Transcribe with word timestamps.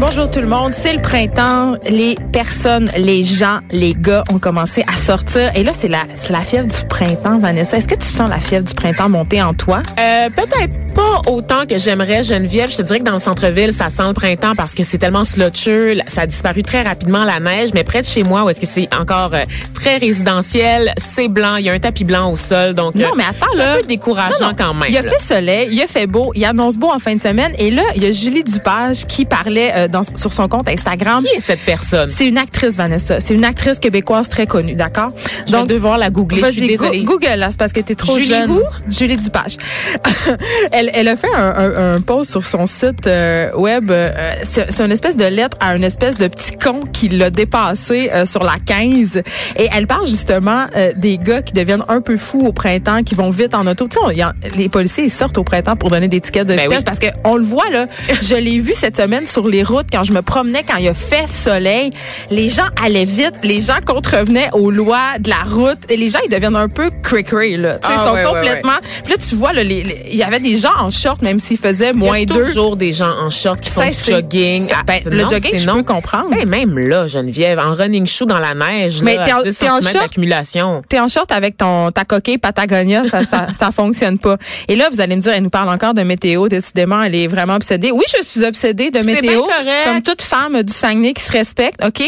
Bonjour 0.00 0.30
tout 0.30 0.38
le 0.38 0.46
monde, 0.46 0.72
c'est 0.72 0.92
le 0.92 1.02
printemps. 1.02 1.74
Les 1.88 2.14
personnes, 2.32 2.88
les 2.96 3.24
gens, 3.24 3.58
les 3.72 3.94
gars 3.94 4.22
ont 4.32 4.38
commencé 4.38 4.84
à 4.86 4.96
sortir. 4.96 5.50
Et 5.56 5.64
là, 5.64 5.72
c'est 5.76 5.88
la, 5.88 6.04
fièvre 6.44 6.68
du 6.68 6.86
printemps, 6.88 7.38
Vanessa. 7.38 7.78
Est-ce 7.78 7.88
que 7.88 7.96
tu 7.96 8.06
sens 8.06 8.30
la 8.30 8.38
fièvre 8.38 8.64
du 8.64 8.74
printemps 8.74 9.08
monter 9.08 9.42
en 9.42 9.54
toi? 9.54 9.82
Euh, 9.98 10.30
peut-être 10.30 10.94
pas 10.94 11.20
autant 11.28 11.66
que 11.68 11.78
j'aimerais, 11.78 12.22
Geneviève. 12.22 12.70
Je 12.70 12.76
te 12.76 12.82
dirais 12.82 13.00
que 13.00 13.04
dans 13.04 13.14
le 13.14 13.18
centre-ville, 13.18 13.72
ça 13.72 13.90
sent 13.90 14.06
le 14.06 14.12
printemps 14.14 14.54
parce 14.56 14.74
que 14.74 14.84
c'est 14.84 14.98
tellement 14.98 15.24
slotcheux. 15.24 15.96
Ça 16.06 16.22
a 16.22 16.26
disparu 16.26 16.62
très 16.62 16.82
rapidement, 16.82 17.24
la 17.24 17.40
neige. 17.40 17.70
Mais 17.74 17.82
près 17.82 18.00
de 18.02 18.06
chez 18.06 18.22
moi, 18.22 18.44
où 18.44 18.50
est-ce 18.50 18.60
que 18.60 18.68
c'est 18.68 18.88
encore 18.94 19.34
euh, 19.34 19.42
très 19.74 19.96
résidentiel, 19.96 20.92
c'est 20.96 21.28
blanc. 21.28 21.56
Il 21.56 21.64
y 21.64 21.70
a 21.70 21.72
un 21.72 21.78
tapis 21.80 22.04
blanc 22.04 22.30
au 22.30 22.36
sol. 22.36 22.72
Donc, 22.74 22.94
Non, 22.94 23.08
euh, 23.08 23.12
mais 23.16 23.24
attends, 23.24 23.46
c'est 23.50 23.58
là. 23.58 23.72
un 23.72 23.76
peu 23.78 23.86
décourageant 23.86 24.36
Non, 24.40 24.48
non. 24.50 24.54
quand 24.56 24.74
même. 24.74 24.90
Il 24.90 24.96
a 24.96 25.02
là. 25.02 25.10
fait 25.10 25.34
soleil, 25.34 25.68
il 25.72 25.82
a 25.82 25.88
fait 25.88 26.06
beau, 26.06 26.30
il 26.36 26.44
annonce 26.44 26.76
beau 26.76 26.88
en 26.94 27.00
fin 27.00 27.16
de 27.16 27.20
semaine. 27.20 27.52
Et 27.58 27.72
là, 27.72 27.82
il 27.96 28.04
y 28.04 28.06
a 28.06 28.12
Julie 28.12 28.44
Dupage 28.44 29.04
qui 29.06 29.24
parlait 29.24 29.72
euh, 29.74 29.87
dans, 29.88 30.02
sur 30.02 30.32
son 30.32 30.48
compte 30.48 30.68
Instagram. 30.68 31.22
Qui 31.22 31.36
est 31.36 31.40
cette 31.40 31.60
personne? 31.60 32.10
C'est 32.10 32.26
une 32.26 32.38
actrice, 32.38 32.76
Vanessa. 32.76 33.20
C'est 33.20 33.34
une 33.34 33.44
actrice 33.44 33.78
québécoise 33.78 34.28
très 34.28 34.46
connue, 34.46 34.74
d'accord? 34.74 35.12
Je 35.46 35.56
vais 35.56 35.66
devoir 35.66 35.98
la 35.98 36.10
googler. 36.10 36.42
Je 36.44 36.50
suis 36.50 36.60
Vas-y, 36.60 36.74
go- 36.76 36.82
désolée. 36.84 37.04
Google, 37.04 37.34
là, 37.38 37.48
c'est 37.50 37.58
parce 37.58 37.72
que 37.72 37.80
t'es 37.80 37.94
trop 37.94 38.14
Julie 38.14 38.28
jeune. 38.28 38.58
Julie 38.88 39.16
Dupage. 39.16 39.56
elle, 40.72 40.90
elle 40.94 41.08
a 41.08 41.16
fait 41.16 41.32
un, 41.34 41.54
un, 41.56 41.94
un 41.94 42.00
post 42.00 42.30
sur 42.30 42.44
son 42.44 42.66
site 42.66 43.06
euh, 43.06 43.50
web. 43.56 43.90
euh, 43.90 44.10
c'est 44.42 44.80
une 44.80 44.92
espèce 44.92 45.16
de 45.16 45.24
lettre 45.24 45.56
à 45.60 45.76
une 45.76 45.84
espèce 45.84 46.18
de 46.18 46.28
petit 46.28 46.56
con 46.56 46.80
qui 46.92 47.08
l'a 47.08 47.30
dépassé 47.30 48.10
euh, 48.12 48.26
sur 48.26 48.44
la 48.44 48.54
15. 48.64 49.22
Et 49.56 49.68
elle 49.74 49.86
parle 49.86 50.06
justement 50.06 50.64
euh, 50.76 50.92
des 50.96 51.16
gars 51.16 51.42
qui 51.42 51.52
deviennent 51.52 51.84
un 51.88 52.00
peu 52.00 52.16
fous 52.16 52.46
au 52.46 52.52
printemps, 52.52 53.02
qui 53.02 53.14
vont 53.14 53.30
vite 53.30 53.54
en 53.54 53.66
auto. 53.66 53.88
Tu 53.88 53.98
sais, 53.98 54.24
les 54.56 54.68
policiers, 54.68 55.04
ils 55.04 55.10
sortent 55.10 55.38
au 55.38 55.44
printemps 55.44 55.76
pour 55.76 55.90
donner 55.90 56.08
des 56.08 56.20
tickets 56.20 56.46
de 56.46 56.54
Ben 56.54 56.62
vitesse 56.64 56.78
oui. 56.78 56.84
parce 56.84 56.98
que 56.98 57.06
on 57.24 57.36
le 57.36 57.44
voit, 57.44 57.70
là. 57.70 57.86
Je 58.22 58.34
l'ai 58.34 58.58
vu 58.58 58.72
cette 58.74 58.96
semaine 58.96 59.26
sur 59.26 59.48
les 59.48 59.62
routes 59.62 59.77
quand 59.92 60.04
je 60.04 60.12
me 60.12 60.22
promenais, 60.22 60.64
quand 60.66 60.76
il 60.76 60.88
a 60.88 60.94
fait 60.94 61.26
soleil. 61.28 61.90
Les 62.30 62.48
gens 62.48 62.66
allaient 62.84 63.04
vite. 63.04 63.34
Les 63.42 63.60
gens 63.60 63.78
contrevenaient 63.84 64.50
aux 64.52 64.70
lois 64.70 65.18
de 65.20 65.30
la 65.30 65.42
route. 65.44 65.78
Et 65.88 65.96
les 65.96 66.10
gens, 66.10 66.18
ils 66.24 66.30
deviennent 66.30 66.56
un 66.56 66.68
peu 66.68 66.90
cray 67.02 67.56
là. 67.56 67.78
Ah, 67.82 67.88
ils 67.92 67.98
sont 68.08 68.14
ouais, 68.14 68.24
ouais, 68.24 68.32
complètement. 68.32 68.78
Puis 69.04 69.12
là, 69.12 69.18
tu 69.28 69.34
vois, 69.34 69.52
il 69.54 70.14
y 70.16 70.22
avait 70.22 70.40
des 70.40 70.56
gens 70.56 70.72
en 70.78 70.90
short, 70.90 71.22
même 71.22 71.40
s'il 71.40 71.58
faisait 71.58 71.90
Il 71.90 71.96
y 71.96 71.98
moins 71.98 72.22
a 72.22 72.24
deux. 72.24 72.44
toujours 72.44 72.76
des 72.76 72.92
gens 72.92 73.12
en 73.20 73.30
short 73.30 73.60
qui 73.60 73.70
font 73.70 73.82
du 73.86 73.92
jogging. 74.12 74.68
Ah, 74.72 74.82
ben, 74.86 75.00
le 75.06 75.20
jogging, 75.20 75.58
je 75.58 75.66
non. 75.66 75.76
peux 75.76 75.82
comprendre. 75.94 76.30
Ben, 76.30 76.48
même 76.48 76.78
là, 76.78 77.06
Geneviève, 77.06 77.58
en 77.58 77.74
running 77.74 78.06
shoe 78.06 78.26
dans 78.26 78.38
la 78.38 78.54
neige, 78.54 79.02
Mais 79.02 79.16
là, 79.16 79.24
t'es 79.24 79.32
en- 79.32 79.40
à 79.40 79.42
10 79.44 79.58
t'es 79.58 79.68
en 79.70 79.80
short? 79.80 79.94
d'accumulation. 79.94 80.82
T'es 80.88 81.00
en 81.00 81.08
short 81.08 81.30
avec 81.32 81.56
ton 81.56 81.90
ta 81.90 82.04
coquille 82.04 82.38
Patagonia, 82.38 83.04
ça, 83.06 83.24
ça 83.24 83.46
ça 83.58 83.70
fonctionne 83.72 84.18
pas. 84.18 84.36
Et 84.68 84.76
là, 84.76 84.88
vous 84.92 85.00
allez 85.00 85.16
me 85.16 85.20
dire, 85.20 85.32
elle 85.34 85.42
nous 85.42 85.50
parle 85.50 85.68
encore 85.68 85.94
de 85.94 86.02
météo. 86.02 86.48
Décidément, 86.48 87.02
elle 87.02 87.14
est 87.14 87.26
vraiment 87.26 87.54
obsédée. 87.56 87.90
Oui, 87.90 88.04
je 88.16 88.22
suis 88.24 88.44
obsédée 88.44 88.90
de 88.90 89.00
météo, 89.00 89.44
bien 89.46 89.67
comme 89.84 90.02
toute 90.02 90.22
femme 90.22 90.62
du 90.62 90.72
Saguenay 90.72 91.12
qui 91.14 91.22
se 91.22 91.32
respecte, 91.32 91.84
ok? 91.84 92.00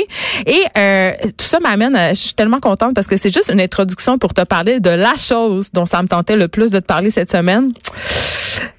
Et 0.46 0.62
euh, 0.78 1.10
tout 1.36 1.46
ça 1.46 1.60
m'amène, 1.60 1.94
à- 1.96 2.10
je 2.14 2.20
suis 2.20 2.34
tellement 2.34 2.60
contente 2.60 2.94
parce 2.94 3.06
que 3.06 3.16
c'est 3.16 3.32
juste 3.32 3.50
une 3.52 3.60
introduction 3.60 4.18
pour 4.18 4.34
te 4.34 4.42
parler 4.42 4.80
de 4.80 4.90
la 4.90 5.14
chose 5.16 5.70
dont 5.72 5.86
ça 5.86 6.02
me 6.02 6.08
tentait 6.08 6.36
le 6.36 6.48
plus 6.48 6.70
de 6.70 6.78
te 6.80 6.84
parler 6.86 7.10
cette 7.10 7.30
semaine. 7.30 7.72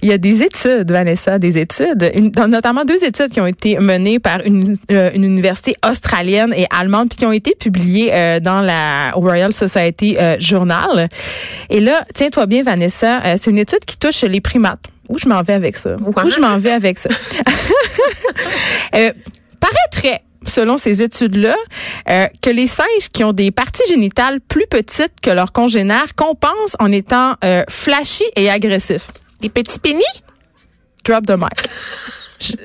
Il 0.02 0.10
y 0.10 0.12
a 0.12 0.18
des 0.18 0.44
études, 0.44 0.92
Vanessa, 0.92 1.40
des 1.40 1.58
études, 1.58 2.12
une- 2.16 2.32
notamment 2.48 2.84
deux 2.86 3.04
études 3.04 3.30
qui 3.30 3.40
ont 3.40 3.48
été 3.48 3.80
menées 3.80 4.20
par 4.20 4.42
une, 4.46 4.76
euh, 4.92 5.10
une 5.14 5.24
université 5.24 5.76
australienne 5.88 6.54
et 6.56 6.66
allemande, 6.70 7.10
puis 7.10 7.18
qui 7.18 7.26
ont 7.26 7.32
été 7.32 7.56
publiées 7.60 8.10
euh, 8.14 8.40
dans 8.40 8.62
la 8.62 9.12
Royal 9.14 9.54
Society 9.54 10.18
euh, 10.20 10.36
Journal. 10.40 11.08
Et 11.70 11.80
là, 11.80 12.06
tiens-toi 12.14 12.46
bien, 12.48 12.64
Vanessa, 12.64 13.22
euh, 13.26 13.36
c'est 13.40 13.50
une 13.52 13.58
étude 13.60 13.86
qui 13.86 13.98
touche 13.98 14.22
les 14.24 14.42
primates. 14.42 14.80
Où 15.12 15.18
je 15.18 15.28
m'en 15.28 15.42
vais 15.42 15.54
avec 15.54 15.78
ça? 15.78 15.96
Où 15.98 16.30
je 16.30 16.40
m'en 16.40 16.58
vais 16.58 16.72
avec 16.72 16.98
ça? 16.98 17.10
euh, 18.96 19.12
paraîtrait 19.60 20.24
selon 20.46 20.78
ces 20.78 21.02
études-là, 21.02 21.56
euh, 22.10 22.26
que 22.42 22.50
les 22.50 22.66
singes 22.66 23.10
qui 23.14 23.24
ont 23.24 23.34
des 23.34 23.52
parties 23.52 23.88
génitales 23.88 24.42
plus 24.42 24.66
petites 24.68 25.14
que 25.22 25.30
leurs 25.30 25.52
congénères 25.52 26.16
compensent 26.16 26.76
en 26.80 26.92
étant 26.92 27.36
euh, 27.44 27.64
flashy 27.70 28.24
et 28.36 28.50
agressifs. 28.50 29.12
Des 29.42 29.50
petits 29.50 29.80
pénis? 29.80 30.04
Drop 31.04 31.26
the 31.28 31.38
mic. 31.38 32.58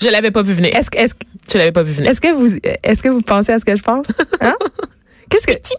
Je 0.00 0.08
l'avais 0.08 0.30
pas 0.30 0.42
vu 0.42 0.54
venir. 0.54 0.74
Est-ce 0.74 1.14
Je 1.52 1.58
l'avais 1.58 1.72
pas 1.72 1.82
vu 1.82 1.92
venir. 1.92 2.10
est-ce 2.10 2.20
que 2.20 2.32
vous, 2.32 2.56
est-ce 2.82 3.02
que 3.02 3.08
vous 3.08 3.22
pensez 3.22 3.52
à 3.52 3.58
ce 3.58 3.64
que 3.64 3.76
je 3.76 3.82
pense? 3.82 4.06
Hein? 4.40 4.54
Qu'est-ce 5.28 5.46
que. 5.46 5.54
Petit 5.54 5.74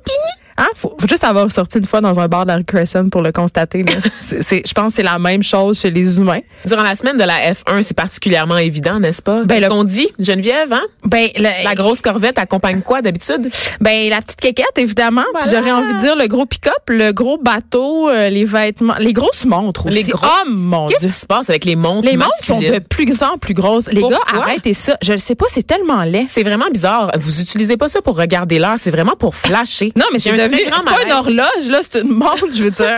Hein? 0.62 0.68
Faut, 0.76 0.96
faut 1.00 1.08
juste 1.08 1.24
avoir 1.24 1.50
sorti 1.52 1.80
une 1.80 1.86
fois 1.86 2.02
dans 2.02 2.20
un 2.20 2.28
bar 2.28 2.46
de 2.46 2.52
la 2.52 2.62
Crescent 2.64 3.10
pour 3.10 3.22
le 3.24 3.32
constater. 3.32 3.84
je 4.20 4.74
pense 4.74 4.88
que 4.90 4.96
c'est 4.96 5.04
la 5.04 5.18
même 5.20 5.42
chose 5.44 5.80
chez 5.80 5.90
les 5.92 6.18
humains. 6.18 6.42
Durant 6.66 6.84
la 6.84 6.96
semaine 6.96 7.18
de 7.18 7.24
la 7.24 7.52
F1, 7.52 7.82
c'est 7.82 7.96
particulièrement 7.98 8.58
évident, 8.58 9.00
n'est-ce 9.00 9.22
pas? 9.22 9.44
Ben, 9.44 9.56
Qu'est-ce 9.56 9.66
le- 9.66 9.72
qu'on 9.72 9.84
dit, 9.84 10.08
Geneviève, 10.20 10.72
hein? 10.72 10.84
Ben, 11.06 11.28
le- 11.36 11.64
La 11.64 11.74
grosse 11.76 12.02
corvette 12.02 12.38
accompagne 12.38 12.82
quoi 12.82 13.02
d'habitude? 13.02 13.50
Ben 13.80 14.10
la 14.10 14.22
petite 14.22 14.40
quéquette 14.40 14.78
évidemment. 14.78 15.24
Voilà. 15.34 15.48
J'aurais 15.50 15.72
envie 15.72 15.94
de 15.96 16.00
dire 16.00 16.16
le 16.16 16.28
gros 16.28 16.46
pick-up, 16.46 16.74
le 16.90 17.12
gros 17.12 17.38
bateau, 17.38 18.10
euh, 18.10 18.30
les 18.30 18.46
vêtements, 18.46 18.96
les 19.00 19.14
grosses 19.14 19.46
montres 19.46 19.88
aussi. 19.88 19.96
Les 19.96 20.04
grosses- 20.04 20.30
Oh 20.46 20.50
mon 20.50 20.88
Qu'est-ce 20.88 21.08
qui 21.08 21.12
se 21.12 21.26
passe 21.26 21.50
avec 21.50 21.66
les 21.66 21.76
montres 21.76 22.08
Les 22.08 22.18
montres 22.18 22.44
sont 22.44 22.60
de 22.60 22.80
plus 22.80 23.22
en 23.24 23.38
plus 23.38 23.54
grosses. 23.54 23.88
Les 23.92 24.02
Pourquoi? 24.02 24.20
gars, 24.32 24.40
arrêtez 24.42 24.74
ça. 24.74 24.98
Je 25.02 25.14
le 25.14 25.18
sais 25.18 25.36
pas, 25.36 25.46
c'est 25.52 25.66
tellement 25.66 26.04
laid. 26.04 26.26
C'est 26.28 26.44
vraiment 26.44 26.70
bizarre. 26.72 27.12
Vous 27.20 27.42
utilisez 27.42 27.78
pas 27.78 27.88
ça 27.88 28.02
pour 28.02 28.16
regarder 28.18 28.60
l'heure, 28.60 28.76
c'est 28.78 28.92
vraiment 28.92 29.16
pour 29.18 29.36
flasher. 29.36 29.92
Non, 29.96 30.06
mais 30.14 30.20
c'est 30.20 30.32
devenu, 30.32 30.50
c'est 30.57 30.69
pas 30.85 31.03
une 31.06 31.12
horloge, 31.12 31.67
là, 31.69 31.79
c'est 31.89 32.01
une 32.01 32.09
montre, 32.13 32.47
je 32.53 32.63
veux 32.63 32.72
dire. 32.72 32.97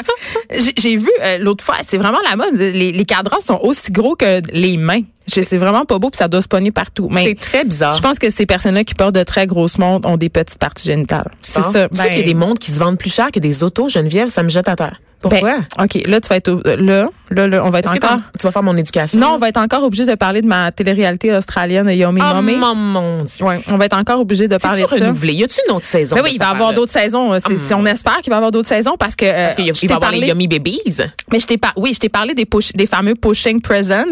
J'ai- 0.78 0.98
vu 0.98 1.10
euh, 1.24 1.38
l'autre 1.40 1.64
fois, 1.64 1.76
c'est 1.88 1.98
vraiment 1.98 2.20
la 2.30 2.36
mode. 2.36 2.56
Les, 2.56 2.92
les 2.92 3.06
cadrans 3.06 3.40
sont 3.40 3.60
aussi 3.64 3.92
gros 3.92 4.16
que 4.16 4.42
les 4.52 4.78
mains. 4.78 5.02
C'est 5.26 5.58
vraiment 5.58 5.86
pas 5.86 6.00
beau, 6.00 6.10
puis 6.10 6.18
ça 6.18 6.28
doit 6.28 6.42
se 6.42 6.48
pogner 6.48 6.72
partout. 6.72 7.08
Mais 7.10 7.24
C'est 7.24 7.36
très 7.40 7.64
bizarre. 7.66 7.94
je 7.94 8.02
pense 8.02 8.20
que 8.20 8.30
ces 8.30 8.46
personnes-là 8.46 8.84
qui 8.84 8.94
portent 8.94 9.16
de 9.16 9.24
très 9.24 9.48
grosses 9.48 9.78
montres 9.78 10.08
ont 10.08 10.18
des 10.18 10.28
petites 10.30 10.58
parties 10.58 10.86
génitales. 10.88 11.32
C'est 11.40 11.62
ça. 11.62 11.88
Tu 11.90 11.96
sais 11.98 12.04
Ben, 12.04 12.10
qu'il 12.10 12.20
y 12.20 12.24
a 12.24 12.26
des 12.26 12.34
montres 12.34 12.60
qui 12.60 12.72
se 12.72 12.80
vendent 12.80 12.98
plus 13.00 13.14
cher 13.14 13.32
que 13.32 13.40
des 13.40 13.64
autos, 13.64 13.88
Geneviève, 13.88 14.28
ça 14.30 14.44
me 14.44 14.50
jette 14.50 14.68
à 14.68 14.76
terre. 14.76 15.00
Pourquoi? 15.30 15.58
ben, 15.78 15.84
OK, 15.86 16.02
là, 16.06 16.22
tu 16.22 16.30
vas 16.30 16.36
être. 16.36 16.50
euh, 16.50 16.76
Là, 16.78 17.08
là, 17.32 17.48
là, 17.48 17.66
on 17.66 17.70
va 17.72 17.80
être 17.80 17.92
que 17.92 17.98
encore. 17.98 18.20
tu 18.40 18.46
vas 18.46 18.52
faire 18.52 18.62
mon 18.64 18.78
éducation? 18.78 19.20
Non, 19.20 19.32
on 19.34 19.38
va 19.38 19.50
être 19.50 19.58
encore 19.58 19.84
obligé 19.84 20.06
de 20.06 20.14
parler 20.16 20.42
de 20.42 20.48
ma 20.48 20.72
télé-réalité 20.72 21.34
australienne 21.36 21.90
Yomi 21.90 22.22
Oh 22.24 22.36
Mummies. 22.42 22.56
mon, 22.58 22.76
mon 22.76 23.24
Dieu. 23.24 23.46
Ouais, 23.46 23.60
on 23.72 23.78
va 23.78 23.86
être 23.86 23.98
encore 23.98 24.20
obligé 24.20 24.48
de 24.48 24.58
parler 24.58 24.84
de 24.84 24.88
ça. 24.88 24.96
renouvelé? 24.96 25.34
Y 25.34 25.44
a-tu 25.46 25.60
une 25.68 25.76
autre 25.76 25.86
saison? 25.86 26.16
Ben 26.16 26.22
oui, 26.24 26.32
il 26.34 26.40
va 26.40 26.48
y 26.48 26.52
avoir 26.52 26.74
d'autres 26.74 26.92
saisons. 26.92 27.32
Hum. 27.32 27.40
si 27.58 27.74
on 27.74 27.86
espère 27.86 28.18
qu'il 28.22 28.30
va 28.30 28.36
y 28.36 28.38
avoir 28.38 28.52
d'autres 28.52 28.68
saisons 28.68 28.96
parce 29.00 29.16
que. 29.16 29.26
euh, 29.26 29.46
Parce 29.46 29.56
qu'il 29.56 29.66
il 29.66 29.72
va 29.74 29.78
y 29.84 29.88
t'ai 29.88 29.94
avoir 29.94 30.12
les 30.12 30.20
Yummy 30.28 30.48
Babies. 30.48 30.98
Mais 31.32 31.40
je 31.40 31.48
t'ai 31.48 31.58
pas, 31.58 31.72
oui, 31.78 31.92
je 31.94 32.00
t'ai 32.00 32.10
parlé 32.10 32.34
des, 32.36 32.46
push- 32.46 32.74
des 32.76 32.86
fameux 32.86 33.16
pushing 33.16 33.62
presents, 33.62 34.04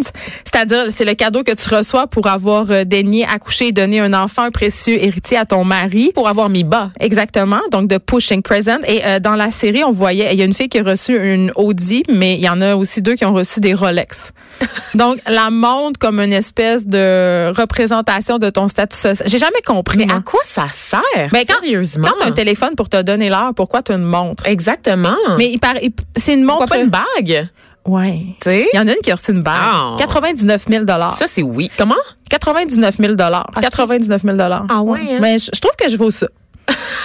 c'est-à-dire 0.46 0.86
c'est 0.96 1.06
le 1.06 1.14
cadeau 1.14 1.44
que 1.44 1.52
tu 1.54 1.70
reçois 1.74 2.08
pour 2.08 2.28
avoir 2.28 2.66
euh, 2.72 2.84
daigné 2.84 3.26
accoucher 3.26 3.68
et 3.68 3.72
donner 3.72 4.00
un 4.00 4.14
enfant 4.14 4.50
précieux 4.52 4.98
héritier 5.04 5.38
à 5.38 5.46
ton 5.46 5.64
mari. 5.64 6.12
Pour 6.14 6.28
avoir 6.28 6.50
mis 6.50 6.64
bas. 6.64 6.90
Exactement, 7.00 7.60
donc 7.72 7.88
de 7.88 7.98
pushing 7.98 8.42
present. 8.42 8.80
Et 8.88 9.02
euh, 9.06 9.20
dans 9.20 9.36
la 9.36 9.52
série, 9.52 9.84
on 9.84 9.92
voyait, 9.92 10.30
il 10.34 10.40
y 10.40 10.42
a 10.42 10.46
une 10.46 10.54
fille 10.54 10.70
qui 10.70 10.80
a 10.80 10.84
reçu 10.84 11.01
une 11.10 11.52
Audi, 11.56 12.04
mais 12.14 12.36
il 12.36 12.42
y 12.42 12.50
en 12.50 12.62
a 12.62 12.76
aussi 12.76 13.02
deux 13.02 13.16
qui 13.16 13.26
ont 13.26 13.34
reçu 13.34 13.60
des 13.60 13.74
Rolex. 13.74 14.32
donc 14.96 15.18
la 15.28 15.50
montre 15.50 16.00
comme 16.00 16.20
une 16.20 16.34
espèce 16.34 16.86
de 16.88 17.52
représentation 17.56 18.38
de 18.38 18.50
ton 18.50 18.68
statut 18.68 18.98
social. 18.98 19.28
J'ai 19.28 19.38
jamais 19.40 19.62
compris. 19.66 19.98
Mais 20.00 20.06
moi. 20.06 20.16
à 20.18 20.22
quoi 20.22 20.42
ça 20.44 20.66
sert? 20.72 21.02
Ben, 21.32 21.44
quand- 21.48 21.60
Sérieusement? 21.62 22.08
Quand 22.10 22.18
tu 22.20 22.24
as 22.24 22.28
un 22.28 22.32
téléphone 22.32 22.76
pour 22.76 22.90
te 22.90 23.02
donner 23.02 23.30
l'heure, 23.30 23.54
pourquoi 23.56 23.82
tu 23.82 23.92
as 23.92 23.96
une 23.96 24.04
montre? 24.04 24.46
Exactement. 24.46 25.16
Mais 25.38 25.50
il 25.52 25.60
paraît, 25.60 25.80
il- 25.84 25.94
c'est 26.16 26.34
une 26.34 26.44
montre. 26.44 26.60
pourquoi 26.60 26.78
pas 26.78 26.84
une 26.84 26.90
bague? 26.90 27.48
Ouais. 27.86 28.20
Tu 28.40 28.44
sais? 28.44 28.68
Il 28.74 28.78
y 28.78 28.80
en 28.80 28.88
a 28.88 28.92
une 28.92 29.02
qui 29.02 29.12
a 29.12 29.16
reçu 29.16 29.32
une 29.32 29.42
bague. 29.42 29.56
Ah. 29.58 29.96
99 29.98 30.66
000 30.70 30.86
Ça, 31.10 31.26
c'est 31.28 31.42
oui. 31.42 31.72
Comment? 31.78 31.96
99 32.30 32.98
000 32.98 33.16
99 33.16 34.22
000 34.24 34.38
Ah 34.70 34.82
ouais, 34.84 35.00
hein? 35.10 35.18
Mais 35.20 35.40
je, 35.40 35.50
je 35.54 35.60
trouve 35.60 35.76
que 35.76 35.90
je 35.90 35.98
vaux 35.98 36.12
ça. 36.12 36.28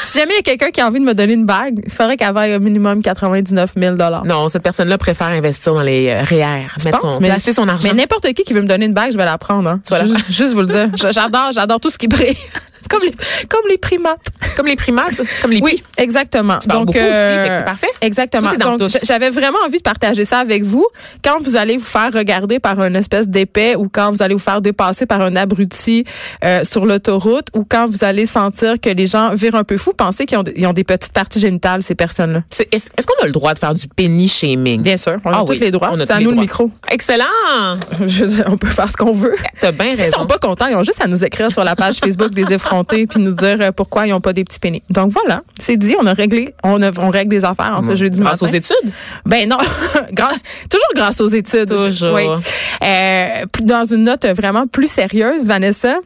Si 0.02 0.18
jamais 0.18 0.32
il 0.32 0.36
y 0.36 0.38
a 0.38 0.42
quelqu'un 0.42 0.70
qui 0.70 0.80
a 0.80 0.86
envie 0.86 1.00
de 1.00 1.04
me 1.04 1.14
donner 1.14 1.34
une 1.34 1.46
bague, 1.46 1.80
il 1.84 1.92
faudrait 1.92 2.16
qu'elle 2.16 2.32
vaille 2.32 2.54
au 2.54 2.60
minimum 2.60 3.02
99 3.02 3.72
000 3.76 3.96
Non, 4.24 4.48
cette 4.48 4.62
personne-là 4.62 4.98
préfère 4.98 5.28
investir 5.28 5.74
dans 5.74 5.82
les 5.82 6.08
euh, 6.08 6.22
REER, 6.22 6.66
mettre 6.84 7.00
son, 7.00 7.20
mais, 7.20 7.28
placer 7.28 7.52
son 7.52 7.68
argent. 7.68 7.88
Mais 7.88 7.94
n'importe 7.94 8.32
qui 8.32 8.44
qui 8.44 8.52
veut 8.52 8.62
me 8.62 8.68
donner 8.68 8.86
une 8.86 8.94
bague, 8.94 9.12
je 9.12 9.16
vais 9.16 9.24
la 9.24 9.38
prendre. 9.38 9.68
Hein. 9.68 9.80
Voilà. 9.88 10.04
Juste, 10.04 10.30
juste 10.30 10.52
vous 10.54 10.60
le 10.60 10.66
dire. 10.66 10.88
J'adore, 10.94 11.52
j'adore 11.52 11.80
tout 11.80 11.90
ce 11.90 11.98
qui 11.98 12.08
brille. 12.08 12.36
Comme 12.88 13.02
les, 13.02 13.12
comme 13.48 13.68
les 13.68 13.78
primates. 13.78 14.20
Comme 14.56 14.66
les 14.66 14.76
primates, 14.76 15.20
comme 15.42 15.50
les 15.50 15.60
Oui, 15.60 15.82
exactement. 15.96 16.58
Tu 16.58 16.68
Donc, 16.68 16.94
euh, 16.96 17.58
c'est 17.58 17.64
parfait. 17.64 17.90
Exactement. 18.00 18.54
Donc, 18.54 18.90
j'avais 19.02 19.30
vraiment 19.30 19.58
envie 19.66 19.78
de 19.78 19.82
partager 19.82 20.24
ça 20.24 20.38
avec 20.38 20.64
vous. 20.64 20.86
Quand 21.22 21.40
vous 21.42 21.56
allez 21.56 21.76
vous 21.76 21.84
faire 21.84 22.12
regarder 22.12 22.58
par 22.58 22.80
une 22.82 22.96
espèce 22.96 23.28
d'épais 23.28 23.76
ou 23.76 23.88
quand 23.92 24.10
vous 24.10 24.22
allez 24.22 24.34
vous 24.34 24.40
faire 24.40 24.60
dépasser 24.60 25.06
par 25.06 25.20
un 25.20 25.36
abruti 25.36 26.04
euh, 26.44 26.64
sur 26.64 26.86
l'autoroute 26.86 27.48
ou 27.54 27.64
quand 27.68 27.86
vous 27.86 28.04
allez 28.04 28.26
sentir 28.26 28.80
que 28.80 28.90
les 28.90 29.06
gens 29.06 29.34
virent 29.34 29.56
un 29.56 29.64
peu 29.64 29.76
fou, 29.76 29.92
pensez 29.92 30.26
qu'ils 30.26 30.38
ont, 30.38 30.44
ils 30.54 30.66
ont 30.66 30.72
des 30.72 30.84
petites 30.84 31.12
parties 31.12 31.40
génitales, 31.40 31.82
ces 31.82 31.94
personnes-là. 31.94 32.42
Est-ce 32.72 33.06
qu'on 33.06 33.22
a 33.22 33.26
le 33.26 33.32
droit 33.32 33.54
de 33.54 33.58
faire 33.58 33.74
du 33.74 33.86
penny 33.88 34.28
shaming? 34.28 34.82
Bien 34.82 34.96
sûr, 34.96 35.16
on 35.24 35.30
a 35.30 35.38
Ah 35.40 35.44
tous 35.46 35.52
les 35.52 35.70
droits. 35.70 35.92
C'est 35.98 36.10
à 36.10 36.20
nous 36.20 36.30
le 36.30 36.40
micro. 36.40 36.70
Excellent! 36.90 37.24
Je 38.06 38.24
veux 38.24 38.30
dire, 38.30 38.44
on 38.48 38.56
peut 38.56 38.68
faire 38.68 38.90
ce 38.90 38.96
qu'on 38.96 39.12
veut. 39.12 39.34
T'as 39.60 39.72
bien 39.72 39.94
raison. 39.94 40.18
sont 40.18 40.26
pas 40.26 40.38
contents, 40.38 40.66
ils 40.66 40.76
ont 40.76 40.84
juste 40.84 41.00
à 41.00 41.06
nous 41.06 41.24
écrire 41.24 41.50
sur 41.50 41.64
la 41.64 41.76
page 41.76 41.96
Facebook 42.04 42.32
des 42.32 42.52
effrontés 42.52 42.75
puis 42.84 43.20
nous 43.20 43.32
dire 43.34 43.56
euh, 43.60 43.72
pourquoi 43.72 44.06
ils 44.06 44.12
ont 44.12 44.20
pas 44.20 44.32
des 44.32 44.44
petits 44.44 44.58
pénis. 44.58 44.82
Donc 44.90 45.12
voilà, 45.12 45.42
c'est 45.58 45.76
dit, 45.76 45.94
on 46.00 46.06
a 46.06 46.12
réglé, 46.14 46.54
on, 46.64 46.80
a- 46.82 46.90
on 46.98 47.08
règle 47.10 47.30
des 47.30 47.44
affaires 47.44 47.74
en 47.76 47.82
ce 47.82 47.94
jeudi 47.94 48.20
Grâce 48.20 48.42
aux 48.42 48.46
matin. 48.46 48.56
études? 48.58 48.92
Ben 49.24 49.48
non, 49.48 49.58
toujours 50.70 50.90
grâce 50.94 51.20
aux 51.20 51.28
études. 51.28 51.68
Toujours. 51.68 52.14
Oui. 52.14 52.24
Euh, 52.82 53.44
dans 53.62 53.84
une 53.84 54.04
note 54.04 54.24
vraiment 54.26 54.66
plus 54.66 54.90
sérieuse, 54.90 55.44
Vanessa. 55.46 55.96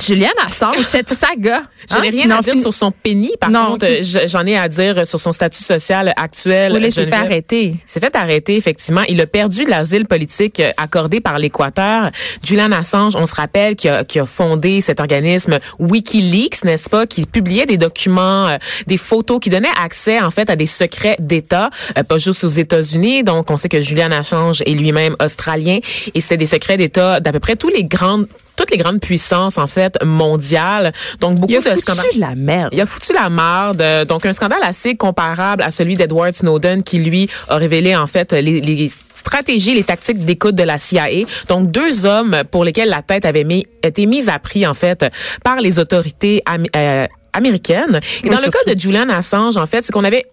Juliane 0.00 0.32
Assange, 0.46 0.76
cette 0.84 1.12
saga. 1.12 1.62
Je 1.90 1.98
n'ai 2.00 2.08
hein, 2.08 2.10
rien 2.10 2.30
à 2.30 2.40
dire 2.42 2.56
sur 2.58 2.72
son 2.72 2.90
penny. 2.90 3.30
Par 3.38 3.50
Non, 3.50 3.72
contre, 3.72 3.86
qui- 3.86 4.26
j'en 4.28 4.46
ai 4.46 4.56
à 4.56 4.66
dire 4.68 5.06
sur 5.06 5.20
son 5.20 5.32
statut 5.32 5.62
social 5.62 6.12
actuel. 6.16 6.72
Laissez 6.74 7.02
Geneviève. 7.02 7.14
faire 7.14 7.24
arrêter. 7.26 7.76
s'est 7.86 8.00
fait 8.00 8.16
arrêter, 8.16 8.56
effectivement. 8.56 9.02
Il 9.08 9.20
a 9.20 9.26
perdu 9.26 9.64
l'asile 9.64 10.06
politique 10.06 10.60
euh, 10.60 10.72
accordé 10.76 11.20
par 11.20 11.38
l'Équateur. 11.38 12.10
Julian 12.44 12.72
Assange, 12.72 13.16
on 13.16 13.26
se 13.26 13.34
rappelle, 13.34 13.76
qui 13.76 13.88
a, 13.88 14.02
qui 14.04 14.18
a 14.18 14.26
fondé 14.26 14.80
cet 14.80 14.98
organisme 15.00 15.58
Wikileaks, 15.78 16.64
n'est-ce 16.64 16.88
pas, 16.88 17.06
qui 17.06 17.26
publiait 17.26 17.66
des 17.66 17.76
documents, 17.76 18.48
euh, 18.48 18.56
des 18.86 18.96
photos, 18.96 19.40
qui 19.40 19.50
donnaient 19.50 19.68
accès, 19.82 20.20
en 20.20 20.30
fait, 20.30 20.48
à 20.50 20.56
des 20.56 20.66
secrets 20.66 21.16
d'État, 21.18 21.70
euh, 21.98 22.02
pas 22.02 22.18
juste 22.18 22.44
aux 22.44 22.48
États-Unis. 22.48 23.24
Donc, 23.24 23.50
on 23.50 23.56
sait 23.56 23.68
que 23.68 23.80
Julian 23.80 24.10
Assange 24.12 24.62
est 24.62 24.72
lui-même 24.74 25.16
australien 25.22 25.78
et 26.14 26.20
c'était 26.20 26.36
des 26.38 26.46
secrets 26.46 26.76
d'État 26.76 27.20
d'à 27.20 27.32
peu 27.32 27.40
près 27.40 27.56
tous 27.56 27.68
les 27.68 27.84
grandes 27.84 28.26
toutes 28.56 28.70
les 28.70 28.76
grandes 28.76 29.00
puissances 29.00 29.58
en 29.58 29.66
fait 29.66 29.96
mondiales. 30.04 30.92
Donc 31.20 31.38
beaucoup 31.38 31.52
Il 31.52 31.56
a 31.56 31.60
de 31.60 31.64
foutu 31.64 31.80
scandales. 31.82 32.06
la 32.16 32.34
merde. 32.34 32.70
Il 32.72 32.80
a 32.80 32.86
foutu 32.86 33.12
la 33.12 33.28
merde. 33.28 34.06
Donc, 34.06 34.26
un 34.26 34.32
scandale 34.32 34.62
assez 34.62 34.94
comparable 34.96 35.62
à 35.62 35.70
celui 35.70 35.96
d'Edward 35.96 36.34
Snowden 36.34 36.82
qui, 36.82 36.98
lui, 36.98 37.28
a 37.48 37.56
révélé, 37.56 37.96
en 37.96 38.06
fait, 38.06 38.32
les, 38.32 38.60
les 38.60 38.90
stratégies, 39.14 39.74
les 39.74 39.84
tactiques 39.84 40.24
d'écoute 40.24 40.54
de 40.54 40.62
la 40.62 40.78
CIA. 40.78 41.24
Donc, 41.48 41.70
deux 41.70 42.06
hommes 42.06 42.42
pour 42.50 42.64
lesquels 42.64 42.88
la 42.88 43.02
tête 43.02 43.24
avait 43.24 43.44
mis, 43.44 43.66
été 43.82 44.06
mise 44.06 44.28
à 44.28 44.38
prix, 44.38 44.66
en 44.66 44.74
fait, 44.74 45.04
par 45.44 45.60
les 45.60 45.78
autorités 45.78 46.42
euh, 46.76 47.06
américaines. 47.32 48.00
Et 48.24 48.28
dans 48.28 48.40
le 48.40 48.50
cas 48.50 48.72
de 48.72 48.78
Julian 48.78 49.08
Assange, 49.08 49.56
en 49.56 49.66
fait, 49.66 49.82
c'est 49.82 49.92
qu'on 49.92 50.04
avait 50.04 50.26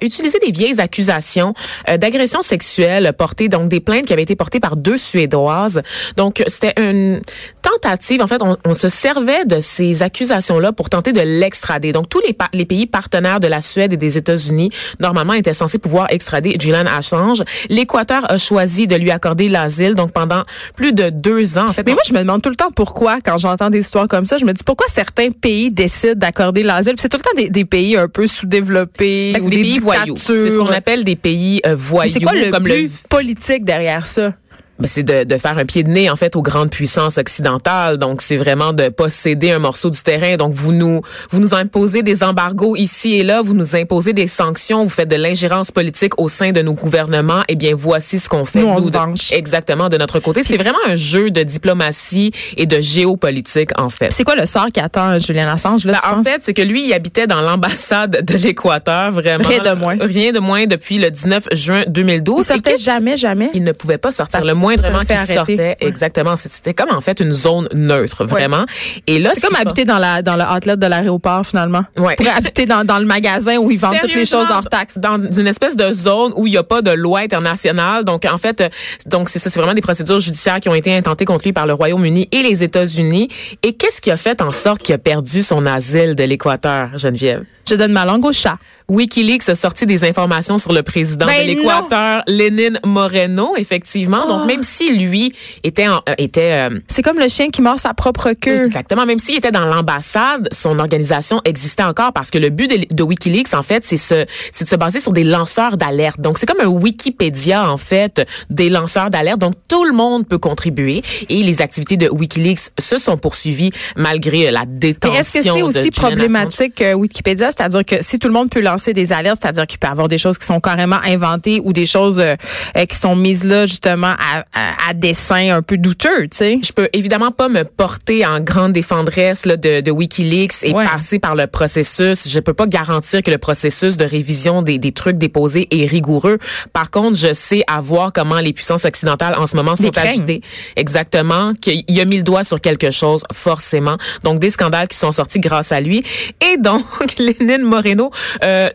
utilisé 0.00 0.38
des 0.38 0.52
vieilles 0.52 0.80
accusations 0.80 1.52
euh, 1.88 1.96
d'agression 1.96 2.42
sexuelle 2.42 3.12
portées, 3.16 3.48
donc 3.48 3.68
des 3.68 3.80
plaintes 3.80 4.06
qui 4.06 4.12
avaient 4.12 4.22
été 4.22 4.36
portées 4.36 4.60
par 4.60 4.76
deux 4.76 4.96
Suédoises. 4.96 5.82
Donc, 6.16 6.42
c'était 6.46 6.72
une 6.78 7.20
tentative. 7.60 8.22
En 8.22 8.26
fait, 8.26 8.40
on, 8.40 8.56
on 8.64 8.74
se 8.74 8.88
servait 8.88 9.44
de 9.44 9.60
ces 9.60 10.02
accusations-là 10.02 10.72
pour 10.72 10.88
tenter 10.88 11.12
de 11.12 11.20
l'extrader. 11.20 11.92
Donc, 11.92 12.08
tous 12.08 12.20
les, 12.26 12.32
pa- 12.32 12.48
les 12.52 12.64
pays 12.64 12.86
partenaires 12.86 13.40
de 13.40 13.48
la 13.48 13.60
Suède 13.60 13.92
et 13.92 13.96
des 13.98 14.16
États-Unis, 14.16 14.70
normalement, 14.98 15.34
étaient 15.34 15.52
censés 15.52 15.78
pouvoir 15.78 16.06
extrader 16.10 16.56
Julian 16.58 16.86
Assange. 16.86 17.42
L'Équateur 17.68 18.30
a 18.30 18.38
choisi 18.38 18.86
de 18.86 18.96
lui 18.96 19.10
accorder 19.10 19.48
l'asile. 19.48 19.94
Donc, 19.94 20.12
pendant 20.12 20.44
plus 20.74 20.92
de 20.92 21.10
deux 21.10 21.58
ans, 21.58 21.68
en 21.68 21.72
fait. 21.72 21.84
Mais 21.84 21.92
moi, 21.92 22.02
je 22.06 22.14
me 22.14 22.20
demande 22.20 22.40
tout 22.40 22.50
le 22.50 22.56
temps 22.56 22.70
pourquoi, 22.74 23.18
quand 23.22 23.36
j'entends 23.36 23.68
des 23.68 23.80
histoires 23.80 24.08
comme 24.08 24.24
ça, 24.24 24.38
je 24.38 24.44
me 24.46 24.52
dis 24.52 24.64
pourquoi 24.64 24.86
certains 24.88 25.30
pays 25.30 25.70
décident 25.70 26.14
d'accorder 26.14 26.45
l'asile. 26.54 26.94
Puis 26.94 27.02
C'est 27.02 27.08
tout 27.08 27.18
le 27.18 27.22
temps 27.22 27.36
des, 27.36 27.48
des 27.50 27.64
pays 27.64 27.96
un 27.96 28.08
peu 28.08 28.26
sous-développés. 28.26 29.32
Ben, 29.34 29.42
ou 29.42 29.50
des 29.50 29.62
pays 29.62 29.78
voyous. 29.78 30.16
C'est 30.16 30.50
ce 30.50 30.58
qu'on 30.58 30.66
appelle 30.66 31.04
des 31.04 31.16
pays 31.16 31.60
euh, 31.66 31.74
voyous. 31.76 32.12
C'est 32.12 32.20
quoi 32.20 32.34
le 32.34 32.50
comme 32.50 32.64
but 32.64 32.90
politique 33.08 33.64
derrière 33.64 34.06
ça? 34.06 34.34
Ben, 34.78 34.86
c'est 34.86 35.02
de, 35.02 35.24
de 35.24 35.36
faire 35.38 35.56
un 35.58 35.64
pied 35.64 35.82
de 35.82 35.88
nez 35.88 36.10
en 36.10 36.16
fait 36.16 36.36
aux 36.36 36.42
grandes 36.42 36.70
puissances 36.70 37.16
occidentales. 37.18 37.96
Donc 37.96 38.20
c'est 38.22 38.36
vraiment 38.36 38.72
de 38.72 38.88
pas 38.90 39.08
céder 39.08 39.50
un 39.50 39.58
morceau 39.58 39.88
du 39.90 40.00
terrain. 40.02 40.36
Donc 40.36 40.52
vous 40.52 40.72
nous 40.72 41.00
vous 41.30 41.40
nous 41.40 41.54
imposez 41.54 42.02
des 42.02 42.22
embargos 42.22 42.76
ici 42.76 43.14
et 43.14 43.22
là, 43.22 43.40
vous 43.42 43.54
nous 43.54 43.74
imposez 43.76 44.12
des 44.12 44.26
sanctions, 44.26 44.84
vous 44.84 44.90
faites 44.90 45.08
de 45.08 45.16
l'ingérence 45.16 45.70
politique 45.70 46.18
au 46.20 46.28
sein 46.28 46.52
de 46.52 46.60
nos 46.60 46.74
gouvernements. 46.74 47.42
Eh 47.48 47.54
bien 47.54 47.74
voici 47.74 48.18
ce 48.18 48.28
qu'on 48.28 48.44
fait 48.44 48.60
Nous, 48.60 48.66
on 48.66 48.80
se 48.80 48.90
de- 48.90 49.34
exactement 49.34 49.88
de 49.88 49.96
notre 49.96 50.20
côté. 50.20 50.42
C'est 50.42 50.56
vraiment 50.58 50.78
un 50.86 50.94
jeu 50.96 51.30
de 51.30 51.42
diplomatie 51.42 52.32
et 52.56 52.66
de 52.66 52.80
géopolitique 52.80 53.70
en 53.78 53.88
fait. 53.88 54.12
C'est 54.12 54.24
quoi 54.24 54.34
le 54.36 54.46
sort 54.46 54.66
qui 54.72 54.80
attend 54.80 55.18
Julian 55.18 55.48
Assange? 55.48 55.84
Là, 55.86 55.92
Ben, 56.02 56.10
en 56.10 56.14
penses? 56.16 56.26
fait, 56.28 56.40
c'est 56.42 56.54
que 56.54 56.62
lui, 56.62 56.86
il 56.86 56.92
habitait 56.92 57.26
dans 57.26 57.40
l'ambassade 57.40 58.24
de 58.24 58.34
l'Équateur, 58.34 59.10
vraiment. 59.10 59.48
Rien 59.48 59.62
de 59.62 59.78
moins. 59.78 59.96
Rien 60.00 60.32
de 60.32 60.38
moins 60.38 60.66
depuis 60.66 60.98
le 60.98 61.10
19 61.10 61.48
juin 61.52 61.82
2012. 61.86 62.36
il 62.38 62.40
Et 62.40 62.44
sortait 62.54 62.78
jamais, 62.78 63.16
jamais. 63.16 63.50
il 63.54 63.64
ne 63.64 63.72
pouvait 63.72 63.98
pas 63.98 64.12
sortir. 64.12 64.32
Parce 64.40 64.44
Le 64.46 64.52
qu'il 64.52 64.60
moindrement 64.66 65.02
sortait, 65.26 65.56
Ouais. 65.56 65.76
exactement. 65.80 66.36
C'était 66.36 66.74
comme 66.74 66.90
en 66.90 67.00
fait 67.00 67.20
une 67.20 67.32
zone 67.32 67.68
neutre, 67.74 68.24
vraiment. 68.24 68.64
Et 69.06 69.18
là, 69.18 69.30
C'est 69.34 69.40
ce 69.42 69.46
comme 69.46 69.56
habiter 69.56 69.84
dans 69.84 69.98
la 69.98 70.22
dans 70.22 70.36
le 70.36 70.44
outlet 70.44 70.76
de 70.76 70.86
l'aéroport 70.86 71.46
finalement. 71.46 71.84
Ouais. 71.98 72.16
Pourrais 72.16 72.30
habiter 72.30 72.66
dans, 72.66 72.84
dans 72.84 72.98
le 72.98 73.04
magasin 73.06 73.56
où 73.58 73.70
ils 73.70 73.78
vendent 73.78 73.96
toutes 74.00 74.14
les 74.14 74.24
choses 74.26 74.46
hors 74.50 74.68
taxe. 74.68 74.98
Dans 74.98 75.18
une 75.30 75.46
espèce 75.46 75.76
de 75.76 75.90
zone 75.90 76.32
où 76.36 76.46
il 76.46 76.50
n'y 76.50 76.56
a 76.56 76.62
pas 76.62 76.82
de 76.82 76.90
loi 76.90 77.20
internationale. 77.20 78.04
Donc, 78.04 78.24
en 78.24 78.38
fait, 78.38 78.60
euh, 78.60 78.68
donc 79.06 79.28
c'est 79.28 79.38
ça, 79.38 79.50
c'est 79.50 79.60
vraiment 79.60 79.74
des 79.74 79.80
procédures 79.80 80.20
judiciaires 80.20 80.60
qui 80.60 80.68
ont 80.68 80.74
été 80.74 80.94
intentées 80.96 81.24
contre 81.24 81.44
lui 81.44 81.52
par 81.52 81.66
le 81.66 81.72
Royaume-Uni 81.74 82.28
et 82.32 82.42
les 82.42 82.62
États-Unis. 82.64 83.28
Et 83.62 83.72
qu'est-ce 83.74 84.00
qui 84.00 84.10
a 84.10 84.16
fait 84.16 84.40
en 84.42 84.52
sorte 84.52 84.82
qu'il 84.82 84.94
a 84.94 84.98
perdu 84.98 85.42
son 85.42 85.66
asile 85.66 86.14
de 86.14 86.24
l'Équateur, 86.24 86.96
Geneviève? 86.96 87.44
Je 87.68 87.74
donne 87.74 87.92
ma 87.92 88.04
langue 88.04 88.24
au 88.24 88.32
chat. 88.32 88.58
Wikileaks 88.88 89.48
a 89.48 89.54
sorti 89.54 89.84
des 89.84 90.04
informations 90.04 90.58
sur 90.58 90.72
le 90.72 90.82
président 90.82 91.26
Ben 91.26 91.42
de 91.42 91.46
l'Équateur, 91.54 92.22
Lénine 92.28 92.78
Moreno, 92.84 93.54
effectivement. 93.56 94.22
Oh. 94.24 94.28
Donc, 94.28 94.46
même 94.46 94.62
si 94.62 94.96
lui 94.96 95.32
était 95.64 95.88
en- 95.88 96.02
euh, 96.08 96.14
était 96.18 96.68
euh, 96.70 96.78
C'est 96.88 97.02
comme 97.02 97.18
le 97.18 97.28
chien 97.28 97.48
qui 97.48 97.62
mord 97.62 97.80
sa 97.80 97.94
propre 97.94 98.32
queue. 98.32 98.64
Exactement. 98.66 99.04
Même 99.04 99.18
s'il 99.18 99.34
était 99.36 99.50
dans 99.50 99.64
l'ambassade, 99.64 100.48
son 100.52 100.78
organisation 100.78 101.40
existait 101.44 101.82
encore 101.82 102.12
parce 102.12 102.30
que 102.30 102.38
le 102.38 102.50
but 102.50 102.70
de, 102.70 102.94
de 102.94 103.02
WikiLeaks, 103.02 103.54
en 103.54 103.62
fait, 103.62 103.84
c'est 103.84 103.96
c'est 103.96 104.64
de 104.64 104.68
se 104.68 104.76
baser 104.76 105.00
sur 105.00 105.12
des 105.12 105.24
lanceurs 105.24 105.76
d'alerte. 105.76 106.20
Donc, 106.20 106.38
c'est 106.38 106.46
comme 106.46 106.60
un 106.60 106.68
Wikipédia, 106.68 107.68
en 107.68 107.76
fait, 107.76 108.24
des 108.50 108.68
lanceurs 108.70 109.10
d'alerte. 109.10 109.40
Donc, 109.40 109.54
tout 109.66 109.84
le 109.84 109.92
monde 109.92 110.28
peut 110.28 110.38
contribuer 110.38 111.02
et 111.28 111.42
les 111.42 111.60
activités 111.60 111.96
de 111.96 112.08
WikiLeaks 112.08 112.70
se 112.78 112.98
sont 112.98 113.16
poursuivies 113.16 113.72
malgré 113.96 114.50
la 114.52 114.64
détention 114.66 115.20
est-ce 115.20 115.38
que 115.38 115.42
c'est 115.42 115.62
aussi 115.62 115.90
problématique 115.90 116.74
que 116.76 116.94
Wikipédia, 116.94 117.50
c'est-à-dire 117.50 117.84
que 117.84 117.96
si 118.00 118.18
tout 118.18 118.28
le 118.28 118.34
monde 118.34 118.48
peut 118.50 118.60
lancer 118.60 118.75
des 118.92 119.12
alertes, 119.12 119.38
c'est-à-dire 119.42 119.66
qu'il 119.66 119.78
peut 119.78 119.88
y 119.88 119.90
avoir 119.90 120.08
des 120.08 120.18
choses 120.18 120.38
qui 120.38 120.46
sont 120.46 120.60
carrément 120.60 120.98
inventées 121.04 121.60
ou 121.64 121.72
des 121.72 121.86
choses 121.86 122.18
euh, 122.18 122.34
euh, 122.76 122.84
qui 122.86 122.96
sont 122.96 123.16
mises 123.16 123.44
là 123.44 123.66
justement 123.66 124.14
à, 124.18 124.44
à, 124.54 124.90
à 124.90 124.94
dessein 124.94 125.54
un 125.56 125.62
peu 125.62 125.76
douteux, 125.78 126.22
tu 126.28 126.36
sais. 126.36 126.58
je 126.62 126.72
peux 126.72 126.88
évidemment 126.92 127.30
pas 127.30 127.48
me 127.48 127.64
porter 127.64 128.24
en 128.26 128.40
grande 128.40 128.72
défendresse 128.72 129.46
là, 129.46 129.56
de, 129.56 129.80
de 129.80 129.90
WikiLeaks 129.90 130.62
et 130.64 130.72
Ouais. 130.72 130.84
passer 130.84 131.18
par 131.18 131.34
le 131.34 131.46
processus. 131.46 132.28
Je 132.28 132.40
peux 132.40 132.52
pas 132.52 132.66
garantir 132.66 133.22
que 133.22 133.30
le 133.30 133.38
processus 133.38 133.96
de 133.96 134.04
révision 134.04 134.60
des, 134.62 134.78
des 134.78 134.92
trucs 134.92 135.16
déposés 135.16 135.68
est 135.70 135.86
rigoureux. 135.86 136.38
Par 136.72 136.90
contre, 136.90 137.16
je 137.16 137.32
sais 137.32 137.62
à 137.66 137.80
voir 137.80 138.12
comment 138.12 138.40
les 138.40 138.52
puissances 138.52 138.84
occidentales 138.84 139.34
en 139.38 139.46
ce 139.46 139.56
moment 139.56 139.74
sont 139.76 139.96
agitées. 139.96 140.42
Exactement, 140.76 141.52
qu'il 141.54 141.84
a 142.00 142.04
mis 142.04 142.18
le 142.18 142.22
doigt 142.22 142.44
sur 142.44 142.60
quelque 142.60 142.90
chose 142.90 143.22
forcément. 143.32 143.96
Donc 144.22 144.38
des 144.38 144.50
scandales 144.50 144.88
qui 144.88 144.96
sont 144.98 145.12
sortis 145.12 145.40
grâce 145.40 145.72
à 145.72 145.80
lui. 145.80 146.02
Et 146.44 146.56
donc 146.58 146.84
Lénine 147.18 147.62
Moreno 147.62 148.10
euh, 148.44 148.65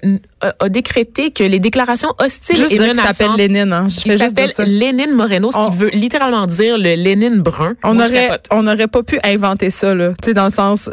a, 0.41 0.53
a 0.59 0.69
décrété 0.69 1.31
que 1.31 1.43
les 1.43 1.59
déclarations 1.59 2.13
hostiles 2.19 2.55
Juste 2.57 2.71
et 2.71 2.77
qu'il 2.77 2.85
s'appelle 2.85 2.97
menaçantes 2.97 3.37
Lénine, 3.37 3.73
hein. 3.73 3.87
Je 3.89 4.11
il 4.11 4.17
s'appelle. 4.17 4.51
Lénine 4.65 5.11
Moreno, 5.13 5.51
ce 5.51 5.57
On- 5.57 5.69
qui 5.69 5.77
veut 5.77 5.89
littéralement 5.89 6.47
dire 6.47 6.77
le 6.77 6.95
Lénine 6.95 7.41
brun. 7.41 7.75
On 7.83 7.93
Moi, 7.93 8.05
aurait, 8.05 8.29
on 8.51 8.63
n'aurait 8.63 8.87
pas 8.87 9.03
pu 9.03 9.19
inventer 9.23 9.69
ça, 9.69 9.93
là. 9.93 10.09
Tu 10.21 10.29
sais, 10.29 10.33
dans 10.33 10.45
le 10.45 10.49
sens, 10.51 10.89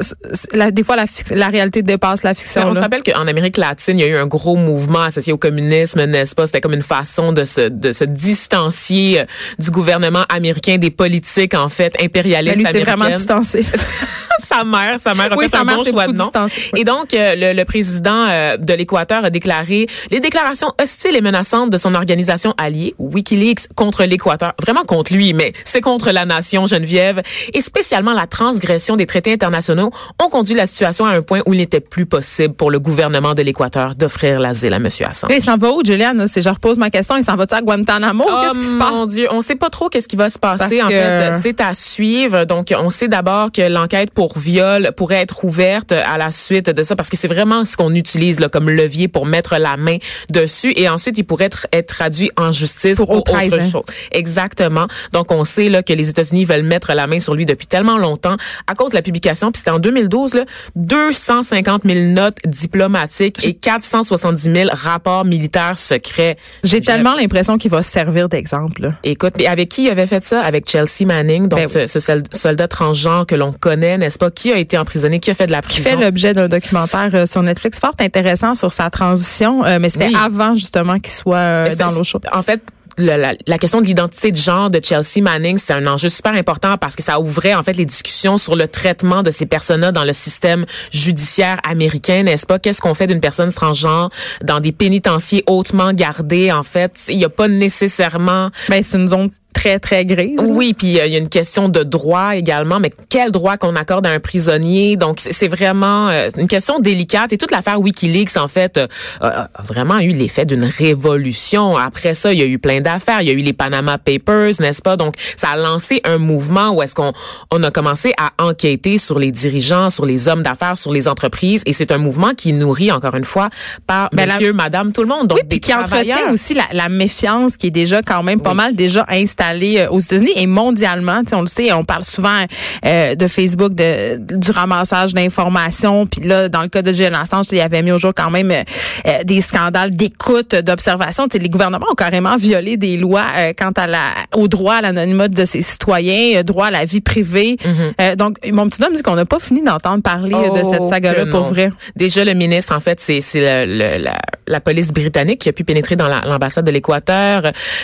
la, 0.52 0.70
des 0.70 0.82
fois, 0.82 0.96
la, 1.30 1.48
réalité 1.48 1.82
dépasse 1.82 2.22
la 2.22 2.34
fiction. 2.34 2.62
on 2.66 2.72
se 2.72 2.80
rappelle 2.80 3.02
qu'en 3.02 3.26
Amérique 3.26 3.56
latine, 3.56 3.98
il 3.98 4.02
y 4.02 4.04
a 4.04 4.08
eu 4.08 4.16
un 4.16 4.26
gros 4.26 4.56
mouvement 4.56 5.02
associé 5.02 5.32
au 5.32 5.38
communisme, 5.38 6.04
n'est-ce 6.04 6.34
pas? 6.34 6.46
C'était 6.46 6.60
comme 6.60 6.74
une 6.74 6.82
façon 6.82 7.32
de 7.32 7.44
se, 7.44 7.68
de 7.68 7.92
se 7.92 8.04
distancier 8.04 9.20
euh, 9.20 9.24
du 9.58 9.70
gouvernement 9.70 10.24
américain, 10.28 10.78
des 10.78 10.90
politiques, 10.90 11.54
en 11.54 11.68
fait, 11.68 11.94
Mais 11.98 12.06
impérialistes 12.06 12.56
lui, 12.56 12.64
c'est 12.64 12.68
américaines. 12.70 12.96
vraiment 12.98 13.16
distancé. 13.16 13.64
sa 14.58 14.64
mère, 14.64 15.00
sa 15.00 15.14
mère 15.14 15.32
a 15.32 15.36
Oui, 15.36 15.48
fait 15.48 15.56
un 15.56 15.64
mère 15.64 15.76
bon 15.76 15.84
choix 15.84 16.06
de 16.06 16.12
nom. 16.12 16.30
Et 16.76 16.84
donc, 16.84 17.14
euh, 17.14 17.34
le, 17.36 17.52
le 17.54 17.64
président 17.64 18.26
euh, 18.28 18.56
de 18.56 18.72
l'Équateur 18.74 19.24
a 19.24 19.30
déclaré 19.30 19.86
les 20.10 20.20
déclarations 20.20 20.72
hostiles 20.82 21.16
et 21.16 21.20
menaçantes 21.20 21.70
de 21.70 21.76
son 21.76 21.94
organisation 21.94 22.54
alliée, 22.58 22.94
WikiLeaks, 22.98 23.74
contre 23.74 24.04
l'Équateur. 24.04 24.52
Vraiment 24.60 24.84
contre 24.84 25.12
lui, 25.12 25.32
mais 25.32 25.52
c'est 25.64 25.80
contre 25.80 26.10
la 26.10 26.24
nation, 26.24 26.66
Geneviève. 26.66 27.22
Et 27.54 27.60
spécialement 27.60 28.12
la 28.14 28.26
transgression 28.26 28.96
des 28.96 29.06
traités 29.06 29.32
internationaux 29.32 29.90
ont 30.22 30.28
conduit 30.28 30.54
la 30.54 30.66
situation 30.66 31.04
à 31.06 31.10
un 31.10 31.22
point 31.22 31.40
où 31.46 31.54
il 31.54 31.58
n'était 31.58 31.80
plus 31.80 32.06
possible 32.06 32.54
pour 32.54 32.70
le 32.70 32.78
gouvernement 32.80 33.34
de 33.34 33.42
l'Équateur 33.42 33.94
d'offrir 33.94 34.40
l'asile 34.40 34.72
à 34.74 34.76
M. 34.76 34.86
Assange. 34.86 35.30
Il 35.34 35.42
s'en 35.42 35.56
va 35.56 35.70
où, 35.72 35.82
Juliane? 35.84 36.26
Si 36.28 36.42
je 36.42 36.48
repose 36.48 36.78
ma 36.78 36.90
question, 36.90 37.16
il 37.16 37.24
s'en 37.24 37.36
va-tu 37.36 37.54
à 37.54 37.62
Guantanamo? 37.62 38.24
Oh 38.28 38.32
Qu'est-ce 38.42 38.58
qui 38.58 38.72
se 38.72 38.76
passe? 38.78 38.90
mon 38.92 39.06
Dieu, 39.06 39.28
on 39.30 39.40
sait 39.40 39.54
pas 39.56 39.70
trop 39.70 39.88
qu'est-ce 39.88 40.08
qui 40.08 40.16
va 40.16 40.28
se 40.28 40.38
passer. 40.38 40.78
Parce 40.78 40.84
en 40.84 40.88
que- 40.88 40.92
fait, 40.94 41.30
c'est 41.42 41.60
à 41.60 41.74
suivre. 41.74 42.44
Donc, 42.44 42.72
on 42.78 42.90
sait 42.90 43.08
d'abord 43.08 43.50
que 43.52 43.62
l'enquête 43.62 44.10
pour 44.12 44.36
viol 44.48 44.90
pourrait 44.96 45.16
être 45.20 45.44
ouverte 45.44 45.92
à 45.92 46.16
la 46.18 46.30
suite 46.30 46.70
de 46.70 46.82
ça, 46.82 46.96
parce 46.96 47.08
que 47.08 47.16
c'est 47.16 47.28
vraiment 47.28 47.64
ce 47.64 47.76
qu'on 47.76 47.94
utilise 47.94 48.40
là, 48.40 48.48
comme 48.48 48.70
levier 48.70 49.08
pour 49.08 49.26
mettre 49.26 49.56
la 49.58 49.76
main 49.76 49.98
dessus. 50.30 50.72
Et 50.76 50.88
ensuite, 50.88 51.18
il 51.18 51.24
pourrait 51.24 51.46
être, 51.46 51.66
être 51.72 51.88
traduit 51.88 52.30
en 52.36 52.50
justice 52.52 52.96
Pour 52.96 53.10
autre 53.10 53.32
chose. 53.40 53.82
Exactement. 54.12 54.86
Donc, 55.12 55.32
on 55.32 55.44
sait 55.44 55.68
là 55.68 55.82
que 55.82 55.92
les 55.92 56.08
États-Unis 56.08 56.44
veulent 56.44 56.62
mettre 56.62 56.92
la 56.94 57.06
main 57.06 57.20
sur 57.20 57.34
lui 57.34 57.44
depuis 57.46 57.66
tellement 57.66 57.98
longtemps 57.98 58.36
à 58.66 58.74
cause 58.74 58.90
de 58.90 58.94
la 58.96 59.02
publication. 59.02 59.50
Puis 59.52 59.58
c'était 59.58 59.70
en 59.70 59.78
2012, 59.78 60.34
là, 60.34 60.44
250 60.76 61.82
000 61.84 61.98
notes 62.12 62.38
diplomatiques 62.44 63.44
et 63.44 63.54
470 63.54 64.42
000 64.42 64.70
rapports 64.72 65.24
militaires 65.24 65.76
secrets. 65.76 66.36
J'ai 66.64 66.80
tellement 66.80 67.14
l'impression 67.14 67.58
qu'il 67.58 67.70
va 67.70 67.82
se 67.82 67.90
servir 67.90 68.28
d'exemple. 68.28 68.92
Écoute, 69.04 69.34
mais 69.38 69.46
avec 69.46 69.68
qui 69.68 69.84
il 69.84 69.90
avait 69.90 70.06
fait 70.06 70.24
ça? 70.24 70.40
Avec 70.40 70.68
Chelsea 70.68 71.04
Manning, 71.06 71.48
donc 71.48 71.60
Ben 71.60 71.68
ce, 71.68 71.86
ce 71.86 71.98
sol- 71.98 72.22
soldat 72.30 72.68
transgenre 72.68 73.26
que 73.26 73.34
l'on 73.34 73.52
connaît, 73.52 73.98
n'est-ce 73.98 74.18
pas? 74.18 74.27
Qui 74.30 74.52
a 74.52 74.56
été 74.58 74.76
emprisonné? 74.78 75.20
Qui 75.20 75.30
a 75.30 75.34
fait 75.34 75.46
de 75.46 75.52
la 75.52 75.62
qui 75.62 75.80
prison? 75.80 75.90
fait 75.90 75.96
l'objet 76.04 76.34
d'un 76.34 76.48
documentaire 76.48 77.10
euh, 77.14 77.26
sur 77.26 77.42
Netflix 77.42 77.78
fort 77.78 77.94
intéressant 78.00 78.54
sur 78.54 78.72
sa 78.72 78.90
transition, 78.90 79.64
euh, 79.64 79.78
mais 79.80 79.88
c'était 79.90 80.08
Oui. 80.08 80.16
avant 80.22 80.54
justement 80.54 80.98
qu'il 80.98 81.12
soit 81.12 81.36
euh, 81.36 81.74
dans 81.76 81.90
l'eau 81.92 82.04
chaude. 82.04 82.26
En 82.32 82.42
fait, 82.42 82.60
la, 83.00 83.32
la 83.46 83.58
question 83.58 83.80
de 83.80 83.86
l'identité 83.86 84.32
de 84.32 84.36
genre 84.36 84.70
de 84.70 84.80
Chelsea 84.82 85.22
Manning, 85.22 85.56
c'est 85.56 85.72
un 85.72 85.86
enjeu 85.86 86.08
super 86.08 86.32
important 86.34 86.76
parce 86.78 86.96
que 86.96 87.02
ça 87.04 87.20
ouvrait 87.20 87.54
en 87.54 87.62
fait 87.62 87.74
les 87.74 87.84
discussions 87.84 88.38
sur 88.38 88.56
le 88.56 88.66
traitement 88.66 89.22
de 89.22 89.30
ces 89.30 89.46
personnes-là 89.46 89.92
dans 89.92 90.02
le 90.02 90.12
système 90.12 90.66
judiciaire 90.90 91.60
américain, 91.62 92.24
n'est-ce 92.24 92.44
pas? 92.44 92.58
Qu'est-ce 92.58 92.80
qu'on 92.80 92.94
fait 92.94 93.06
d'une 93.06 93.20
personne 93.20 93.52
transgenre 93.52 94.10
dans 94.42 94.58
des 94.58 94.72
pénitenciers 94.72 95.44
hautement 95.46 95.92
gardés 95.92 96.50
En 96.50 96.64
fait, 96.64 96.92
il 97.08 97.18
n'y 97.18 97.24
a 97.24 97.28
pas 97.28 97.46
nécessairement 97.46 98.50
Ben, 98.68 98.82
c'est 98.82 98.96
une 98.98 99.08
zone 99.08 99.30
très, 99.52 99.78
très 99.80 100.04
grise. 100.06 100.38
Oui, 100.46 100.72
puis 100.72 101.00
euh, 101.00 101.06
il 101.06 101.12
y 101.12 101.16
a 101.16 101.18
une 101.18 101.28
question 101.28 101.68
de 101.68 101.82
droit 101.82 102.36
également, 102.36 102.78
mais 102.78 102.92
quel 103.08 103.32
droit 103.32 103.56
qu'on 103.56 103.74
accorde 103.74 104.06
à 104.06 104.10
un 104.10 104.20
prisonnier? 104.20 104.96
Donc 104.96 105.18
c'est 105.18 105.48
vraiment 105.48 106.08
euh, 106.10 106.28
une 106.36 106.46
question 106.46 106.78
délicate. 106.78 107.32
Et 107.32 107.38
toute 107.38 107.50
l'affaire 107.50 107.80
WikiLeaks 107.80 108.36
en 108.36 108.46
fait 108.46 108.78
euh, 108.78 108.86
a 109.20 109.48
vraiment 109.64 109.98
eu 109.98 110.10
l'effet 110.12 110.44
d'une 110.46 110.62
révolution. 110.64 111.76
Après 111.76 112.14
ça, 112.14 112.32
il 112.32 112.38
y 112.38 112.42
a 112.42 112.46
eu 112.46 112.58
plein 112.60 112.80
d'affaires. 112.80 113.20
Il 113.22 113.26
y 113.28 113.30
a 113.30 113.34
eu 113.34 113.38
les 113.42 113.52
Panama 113.52 113.98
Papers, 113.98 114.52
n'est-ce 114.60 114.80
pas? 114.80 114.96
Donc 114.96 115.14
ça 115.36 115.48
a 115.50 115.56
lancé 115.56 116.00
un 116.04 116.18
mouvement 116.18 116.70
où 116.70 116.82
est-ce 116.82 116.94
qu'on 116.94 117.12
on 117.50 117.62
a 117.64 117.70
commencé 117.72 118.12
à 118.16 118.30
enquêter 118.42 118.96
sur 118.96 119.18
les 119.18 119.32
dirigeants, 119.32 119.90
sur 119.90 120.06
les 120.06 120.28
hommes 120.28 120.44
d'affaires, 120.44 120.76
sur 120.76 120.92
les 120.92 121.08
entreprises. 121.08 121.62
Et 121.66 121.72
c'est 121.72 121.90
un 121.90 121.98
mouvement 121.98 122.32
qui 122.36 122.50
est 122.50 122.52
nourri 122.52 122.92
encore 122.92 123.16
une 123.16 123.24
fois 123.24 123.48
par 123.88 124.08
Ben, 124.12 124.26
la- 124.26 124.34
Monsieur, 124.34 124.52
Madame, 124.52 124.92
tout 124.92 125.02
le 125.02 125.08
monde. 125.08 125.26
Donc 125.26 125.38
Oui, 125.38 125.44
puis 125.48 125.58
qui 125.60 125.74
entretient 125.74 126.30
aussi 126.30 126.54
la, 126.54 126.64
la 126.72 126.88
méfiance 126.88 127.56
qui 127.56 127.66
est 127.68 127.70
déjà 127.72 128.02
quand 128.02 128.22
même 128.22 128.40
pas 128.40 128.50
Oui. 128.50 128.56
mal 128.56 128.76
déjà 128.76 129.04
installée 129.08 129.47
euh, 129.78 129.88
aux 129.90 129.98
États-Unis 130.00 130.32
et 130.36 130.46
mondialement. 130.46 131.22
On 131.32 131.40
le 131.42 131.46
sait, 131.46 131.72
on 131.72 131.84
parle 131.84 132.04
souvent 132.04 132.44
euh, 132.84 133.14
de 133.14 133.28
Facebook, 133.28 133.74
de, 133.74 134.16
du 134.18 134.50
ramassage 134.50 135.14
d'informations. 135.14 136.06
Puis 136.06 136.22
là, 136.22 136.48
dans 136.48 136.62
le 136.62 136.68
cas 136.68 136.82
de 136.82 136.92
Julian 136.92 137.20
Assange, 137.20 137.46
il 137.52 137.60
avait 137.60 137.82
mis 137.82 137.92
au 137.92 137.98
jour 137.98 138.12
quand 138.14 138.30
même 138.30 138.50
euh, 138.50 138.62
euh, 139.06 139.24
des 139.24 139.40
scandales 139.40 139.90
d'écoute, 139.92 140.54
d'observation. 140.54 141.26
Les 141.32 141.48
gouvernements 141.48 141.86
ont 141.90 141.94
carrément 141.94 142.36
violé 142.36 142.76
des 142.76 142.96
lois 142.96 143.26
euh, 143.36 143.52
quant 143.56 143.72
à 143.76 143.86
la, 143.86 144.00
au 144.34 144.48
droit 144.48 144.74
à 144.74 144.80
l'anonymat 144.82 145.28
de 145.28 145.44
ses 145.44 145.62
citoyens, 145.62 146.38
euh, 146.38 146.42
droit 146.42 146.66
à 146.66 146.70
la 146.70 146.84
vie 146.84 147.00
privée. 147.00 147.56
Euh, 148.00 148.16
donc, 148.16 148.36
mon 148.50 148.68
petit 148.68 148.82
homme 148.84 148.94
dit 148.94 149.02
qu'on 149.02 149.14
n'a 149.14 149.24
pas 149.24 149.38
fini 149.38 149.62
d'entendre 149.62 150.02
parler 150.02 150.34
de 150.54 150.62
cette 150.64 150.80
Oh, 150.80 150.88
saga-là 150.88 151.26
pour 151.26 151.44
vrai. 151.44 151.70
Déjà, 151.96 152.24
le 152.24 152.34
ministre, 152.34 152.74
en 152.74 152.80
fait, 152.80 153.00
c'est 153.00 153.20
la, 153.34 154.12
la 154.46 154.60
police 154.60 154.92
britannique 154.92 155.40
qui 155.40 155.48
a 155.48 155.52
pu 155.52 155.64
pénétrer 155.64 155.96
dans 155.96 156.08
la- 156.08 156.22
l'ambassade 156.24 156.64
de 156.64 156.70
l'Équateur. 156.70 157.42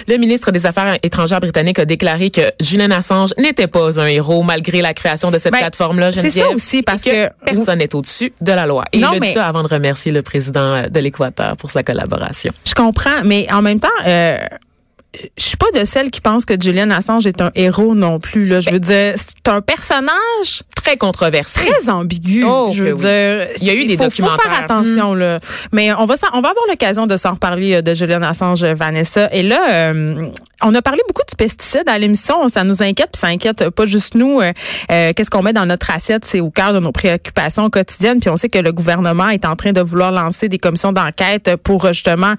Le 0.09 0.17
ministre 0.17 0.51
des 0.51 0.67
Affaires 0.67 0.99
étrangères 1.03 1.41
britannique 1.45 1.79
a 1.79 1.85
déclaré 1.85 2.31
que 2.31 2.41
Julian 2.61 2.91
Assange 2.91 3.31
n'était 3.39 3.67
pas 3.67 4.01
un 4.01 4.07
héros 4.07 4.43
malgré 4.43 4.83
la 4.83 4.95
création 4.95 5.31
de 5.31 5.39
cette 5.39 5.53
Ben, 5.53 5.61
plateforme-là. 5.61 6.11
c'est 6.11 6.31
ça 6.31 6.49
aussi, 6.51 6.83
parce 6.83 7.07
et 7.07 7.11
que- 7.11 7.29
personne 7.53 7.79
n'est 7.79 7.95
au-dessus 7.95 8.33
de 8.41 8.53
la 8.53 8.67
loi. 8.67 8.85
Et 8.93 8.99
Non, 8.99 9.11
il 9.13 9.17
a 9.17 9.21
mais- 9.21 9.27
dit 9.29 9.33
ça 9.35 9.47
avant 9.47 9.63
de 9.63 9.69
remercier 9.69 10.13
le 10.13 10.23
président 10.23 10.73
euh, 10.73 10.89
de 10.89 11.01
l'Équateur 11.01 11.57
pour 11.57 11.71
sa 11.71 11.83
collaboration. 11.83 12.53
Je 12.67 12.75
comprends, 12.75 13.23
mais 13.25 13.47
en 13.53 13.63
même 13.63 13.81
temps, 13.81 13.89
euh, 14.07 14.39
je 15.39 15.45
suis 15.45 15.57
pas 15.57 15.71
de 15.79 15.85
celle 15.85 16.11
qui 16.11 16.21
pense 16.21 16.45
que 16.45 16.55
Julian 16.61 16.91
Assange 16.91 17.27
est 17.27 17.41
un 17.41 17.51
héros 17.55 17.95
non 17.95 18.19
plus. 18.19 18.47
Là. 18.47 18.61
Je 18.61 18.71
veux 18.71 18.81
dire, 18.81 19.15
c'est 19.17 19.49
un 19.49 19.61
personnage 19.61 20.63
Très 20.83 20.97
controversé. 20.97 21.61
très 21.61 21.91
ambigu. 21.91 22.45
Oh, 22.47 22.71
je 22.73 22.83
veux 22.83 22.93
oui. 22.93 23.01
dire, 23.01 23.49
Il 23.61 23.67
y 23.67 23.71
a 23.71 23.75
eu 23.75 23.87
des 23.87 23.97
faut, 23.97 24.05
documentaires. 24.05 24.37
Faut 24.37 24.51
faire 24.51 24.65
attention 24.65 25.15
là. 25.15 25.41
Mais 25.73 25.93
on 25.95 26.05
va 26.05 26.15
on 26.33 26.41
va 26.41 26.49
avoir 26.51 26.65
l'occasion 26.69 27.07
de 27.07 27.17
s'en 27.17 27.33
reparler 27.35 27.77
euh, 27.77 27.83
de 27.83 27.95
Julian 27.95 28.23
Assange, 28.23 28.65
Vanessa. 28.65 29.29
Et 29.33 29.43
là, 29.43 29.73
euh, 29.73 30.27
on 30.63 30.75
a 30.75 30.83
parlé 30.83 31.01
beaucoup 31.09 31.23
du 31.29 31.37
pesticide 31.37 31.85
à 31.87 31.99
l'émission. 31.99 32.49
Ça 32.49 32.65
nous 32.65 32.83
inquiète, 32.83 33.11
puis 33.13 33.21
ça 33.21 33.29
inquiète 33.29 33.71
pas 33.71 33.87
juste 33.87 34.15
nous. 34.15 34.41
Euh, 34.41 34.53
euh, 34.91 35.13
Qu'est-ce 35.15 35.31
qu'on 35.31 35.43
met 35.43 35.53
dans 35.53 35.67
notre 35.67 35.91
assiette, 35.91 36.25
c'est 36.25 36.41
au 36.41 36.51
cœur 36.51 36.73
de 36.73 36.81
nos 36.81 36.93
préoccupations 36.93 37.71
quotidiennes. 37.71 38.21
Puis 38.21 38.31
on 38.31 38.37
sait 38.37 38.49
que 38.49 38.59
le 38.59 38.73
gouvernement 38.73 39.29
est 39.29 39.45
en 39.45 39.57
train 39.57 39.73
de 39.73 39.81
vouloir 39.81 40.13
lancer 40.13 40.49
des 40.49 40.59
commissions 40.59 40.93
d'enquête 40.93 41.57
pour 41.63 41.87
justement 41.93 42.35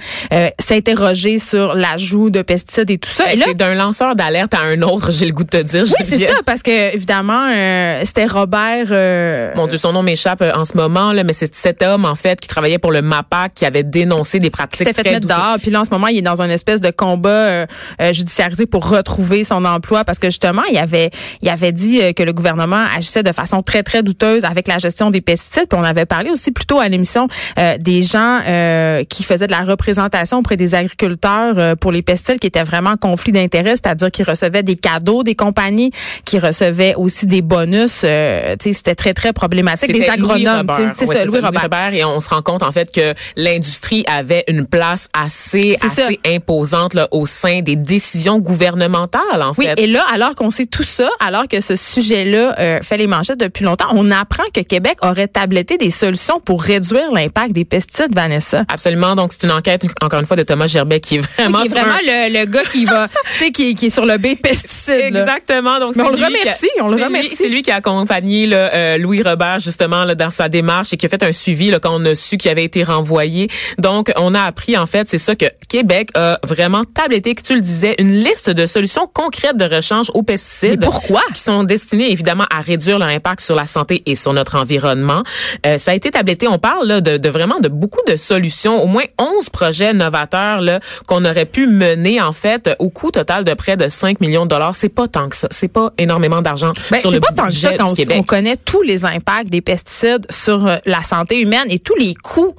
s'interroger 0.60 1.39
sur 1.39 1.74
l'ajout 1.75 2.29
de 2.29 2.41
pesticides 2.41 2.64
et 2.77 2.98
tout 2.98 3.10
ça. 3.10 3.31
Et 3.31 3.36
là, 3.38 3.45
Ben, 3.45 3.50
C'est 3.50 3.57
d'un 3.57 3.75
lanceur 3.75 4.15
d'alerte 4.15 4.53
à 4.53 4.62
un 4.62 4.81
autre, 4.81 5.12
j'ai 5.13 5.25
le 5.25 5.31
goût 5.34 5.43
de 5.43 5.50
te 5.50 5.62
dire. 5.62 5.84
oui, 5.84 6.05
c'est 6.07 6.27
ça, 6.27 6.36
parce 6.45 6.62
que 6.62 6.93
évidemment, 6.95 7.48
euh, 7.53 8.01
c'était 8.05 8.25
Robert. 8.25 8.88
euh, 8.91 9.51
Mon 9.55 9.67
Dieu, 9.67 9.77
son 9.77 9.93
nom 9.93 10.03
m'échappe 10.03 10.41
euh, 10.41 10.51
en 10.53 10.65
ce 10.65 10.75
moment, 10.77 11.13
là, 11.13 11.24
mais 11.24 11.34
c'est 11.34 11.53
cet 11.55 11.81
homme, 11.81 12.05
en 12.05 12.15
fait, 12.15 12.39
qui 12.39 12.48
travaillait 12.48 12.79
pour 12.79 12.91
le 12.91 13.01
MAPAC, 13.01 13.53
qui 13.55 13.65
avait 13.65 13.84
dénoncé 13.84 14.39
des 14.39 14.50
pratiques 14.50 14.88
s'était 14.88 14.93
fait 15.03 15.12
mettre 15.12 15.27
dehors. 15.27 15.57
Puis 15.62 15.72
là, 15.72 15.81
en 15.81 15.86
ce 15.86 15.89
moment, 15.91 16.07
il 16.07 16.17
est 16.17 16.22
dans 16.22 16.41
une 16.41 16.51
espèce 16.51 16.81
de 16.81 16.89
combat 16.91 17.29
euh, 17.29 17.65
euh, 18.01 18.13
judiciarisé 18.13 18.65
pour 18.65 18.89
retrouver 18.89 19.43
son 19.43 19.63
emploi 19.65 20.03
parce 20.03 20.19
que 20.19 20.27
justement, 20.27 20.63
il 20.72 20.77
avait, 20.77 21.12
il 21.41 21.50
avait 21.50 21.72
dit 21.72 22.01
euh, 22.01 22.13
que 22.13 22.24
le 22.24 22.34
gouvernement 22.34 22.84
agissait 22.98 23.24
de 23.24 23.31
façon 23.31 23.62
très, 23.62 23.84
très 23.84 24.03
douteuse 24.03 24.43
avec 24.45 24.67
la 24.67 24.77
gestion 24.77 25.10
des 25.10 25.22
pesticides. 25.22 25.67
Puis 25.69 25.79
on 25.79 25.84
avait 25.84 26.05
parlé 26.05 26.29
aussi 26.31 26.51
plus 26.51 26.65
tôt 26.65 26.79
à 26.79 26.89
l'émission 26.89 27.27
euh, 27.60 27.77
des 27.79 28.01
gens 28.03 28.39
euh, 28.48 29.03
qui 29.05 29.24
faisaient 29.24 29.48
de 29.48 29.51
la 29.51 29.62
représentation 29.62 30.39
auprès 30.39 30.57
des 30.57 30.75
agriculteurs 30.75 31.57
euh, 31.57 31.75
pour 31.75 31.91
les 31.91 32.01
pesticides 32.01 32.39
qui 32.39 32.48
étaient 32.48 32.54
vraiment 32.63 32.91
en 32.91 32.97
conflit 32.97 33.31
d'intérêts, 33.31 33.71
c'est-à-dire 33.75 34.12
qu'ils 34.12 34.25
recevaient 34.29 34.63
des 34.63 34.75
cadeaux 34.75 35.24
des 35.24 35.35
compagnies, 35.35 35.91
qui 36.25 36.39
recevaient 36.39 36.95
aussi 36.95 37.25
des 37.27 37.41
bonus. 37.41 38.01
euh, 38.03 38.55
tu 38.59 38.69
sais, 38.69 38.74
c'était 38.74 38.95
très, 38.95 39.13
très 39.13 39.33
problématique. 39.33 39.91
Des 39.91 40.07
agronomes, 40.09 40.67
tu 40.67 40.74
sais. 40.75 40.81
Robert. 40.81 40.91
c'est 40.95 41.05
Ouais, 41.07 41.15
ça, 41.15 41.25
Louis 41.25 41.39
Robert. 41.39 41.93
Et 41.93 42.03
on 42.05 42.19
se 42.19 42.29
rend 42.29 42.41
compte, 42.41 42.63
en 42.63 42.71
fait, 42.71 42.91
que 42.91 43.13
l'industrie 43.35 44.03
avait 44.07 44.43
une 44.47 44.65
place 44.65 45.09
assez, 45.13 45.77
ça. 45.79 45.88
assez 45.88 46.19
imposante 46.27 46.93
là, 46.93 47.07
au 47.12 47.25
sein 47.25 47.62
des 47.62 47.75
décisions 47.75 48.39
gouvernementales, 48.39 49.41
en 49.41 49.51
Oui, 49.57 49.65
fait. 49.65 49.79
et 49.79 49.88
là, 49.88 50.03
alors 50.13 50.35
qu'on 50.35 50.50
sait 50.50 50.65
tout 50.65 50.83
ça, 50.83 51.09
alors 51.19 51.47
que 51.47 51.62
ce 51.62 51.75
sujet-là 51.75 52.55
euh, 52.59 52.79
fait 52.81 52.97
les 52.97 53.07
manchettes 53.07 53.39
depuis 53.39 53.63
longtemps, 53.63 53.88
on 53.91 54.12
apprend 54.12 54.43
que 54.53 54.62
Québec 54.62 54.97
aurait 55.03 55.27
tabletté 55.27 55.77
des 55.77 55.89
solutions 55.89 56.39
pour 56.39 56.62
réduire 56.63 57.12
l'impact 57.12 57.51
des 57.53 57.65
pesticides, 57.65 58.13
Vanessa. 58.13 58.63
Absolument. 58.67 59.15
Donc, 59.15 59.31
c'est 59.33 59.43
une 59.45 59.51
enquête, 59.53 59.85
encore 60.01 60.19
une 60.19 60.25
fois, 60.25 60.38
de 60.38 60.43
Thomas 60.43 60.67
Gerbet, 60.67 61.00
qui 61.00 61.15
est 61.15 61.19
vraiment... 61.19 61.59
qui 61.62 61.67
est 61.67 61.69
sur 61.71 61.79
vraiment 61.81 61.95
un- 61.95 62.29
le, 62.29 62.39
le 62.39 62.44
gars 62.45 62.63
qui 62.63 62.85
va, 62.85 63.07
tu 63.37 63.43
sais, 63.45 63.51
qui, 63.51 63.75
qui 63.75 63.87
est 63.87 63.89
sur 63.89 64.05
le 64.05 64.17
B 64.17 64.27
de 64.29 64.35
pesticides. 64.35 65.13
là. 65.13 65.21
Exactement. 65.23 65.79
Donc, 65.79 65.95
Mais 65.95 66.03
c'est 66.03 66.09
on 66.09 66.11
le 66.11 66.17
lui 66.17 66.23
qui 66.25 66.35
a- 66.35 66.39
remercie, 66.41 66.69
on 66.81 66.87
le 66.89 67.03
remercie. 67.03 67.35
C'est 67.35 67.49
lui 67.49 67.61
qui 67.61 67.71
a 67.71 67.75
accompagné 67.75 68.47
là, 68.47 68.73
euh, 68.73 68.97
Louis 68.97 69.21
Robert 69.21 69.59
justement 69.59 70.03
là, 70.05 70.15
dans 70.15 70.29
sa 70.29 70.49
démarche 70.49 70.93
et 70.93 70.97
qui 70.97 71.05
a 71.05 71.09
fait 71.09 71.23
un 71.23 71.31
suivi 71.31 71.69
là, 71.71 71.79
quand 71.79 71.95
on 71.99 72.05
a 72.05 72.15
su 72.15 72.37
qu'il 72.37 72.51
avait 72.51 72.63
été 72.63 72.83
renvoyé. 72.83 73.49
Donc, 73.77 74.11
on 74.17 74.33
a 74.33 74.41
appris 74.43 74.77
en 74.77 74.85
fait, 74.85 75.07
c'est 75.07 75.17
ça 75.17 75.35
que 75.35 75.45
Québec 75.69 76.09
a 76.15 76.39
vraiment 76.43 76.83
tabletté, 76.83 77.35
que 77.35 77.41
tu 77.41 77.55
le 77.55 77.61
disais, 77.61 77.95
une 77.99 78.19
liste 78.21 78.49
de 78.49 78.65
solutions 78.65 79.07
concrètes 79.13 79.57
de 79.57 79.65
rechange 79.65 80.11
aux 80.13 80.23
pesticides. 80.23 80.79
Mais 80.81 80.85
pourquoi? 80.85 81.21
Qui 81.33 81.41
sont 81.41 81.63
destinées 81.63 82.11
évidemment 82.11 82.45
à 82.55 82.61
réduire 82.61 82.99
leur 82.99 83.09
impact 83.09 83.41
sur 83.41 83.55
la 83.55 83.65
santé 83.65 84.03
et 84.05 84.15
sur 84.15 84.33
notre 84.33 84.55
environnement. 84.55 85.23
Euh, 85.65 85.77
ça 85.77 85.91
a 85.91 85.93
été 85.95 86.11
tabletté. 86.11 86.47
On 86.47 86.59
parle 86.59 86.87
là, 86.87 87.01
de, 87.01 87.17
de 87.17 87.29
vraiment 87.29 87.59
de 87.59 87.67
beaucoup 87.67 88.01
de 88.07 88.15
solutions, 88.15 88.81
au 88.83 88.87
moins 88.87 89.03
11 89.19 89.49
projets 89.49 89.93
novateurs 89.93 90.61
là 90.61 90.79
qu'on 91.07 91.25
aurait 91.25 91.45
pu 91.45 91.67
mener 91.67 92.21
en 92.21 92.31
fait 92.35 92.75
au 92.79 92.89
coût 92.89 93.09
total 93.11 93.43
de 93.43 93.53
près 93.53 93.77
de 93.77 93.87
5 93.87 94.19
millions 94.21 94.43
de 94.45 94.49
dollars. 94.49 94.75
C'est 94.75 94.89
pas 94.89 95.07
tant 95.07 95.29
que 95.29 95.35
ça. 95.35 95.47
C'est 95.51 95.67
pas 95.67 95.91
énormément 95.97 96.41
d'argent 96.41 96.71
Ben, 96.91 96.99
sur 96.99 97.09
le 97.11 97.19
pas 97.19 97.31
tant 97.35 97.47
que 97.47 97.53
ça 97.53 97.71
Québec. 97.95 98.17
on 98.19 98.23
connaît 98.23 98.57
tous 98.57 98.81
les 98.83 99.05
impacts 99.05 99.49
des 99.49 99.61
pesticides 99.61 100.25
sur 100.29 100.67
euh, 100.67 100.77
la 100.85 101.01
santé 101.03 101.39
humaine 101.41 101.65
et 101.69 101.79
tous 101.79 101.95
les 101.95 102.13
coûts 102.13 102.53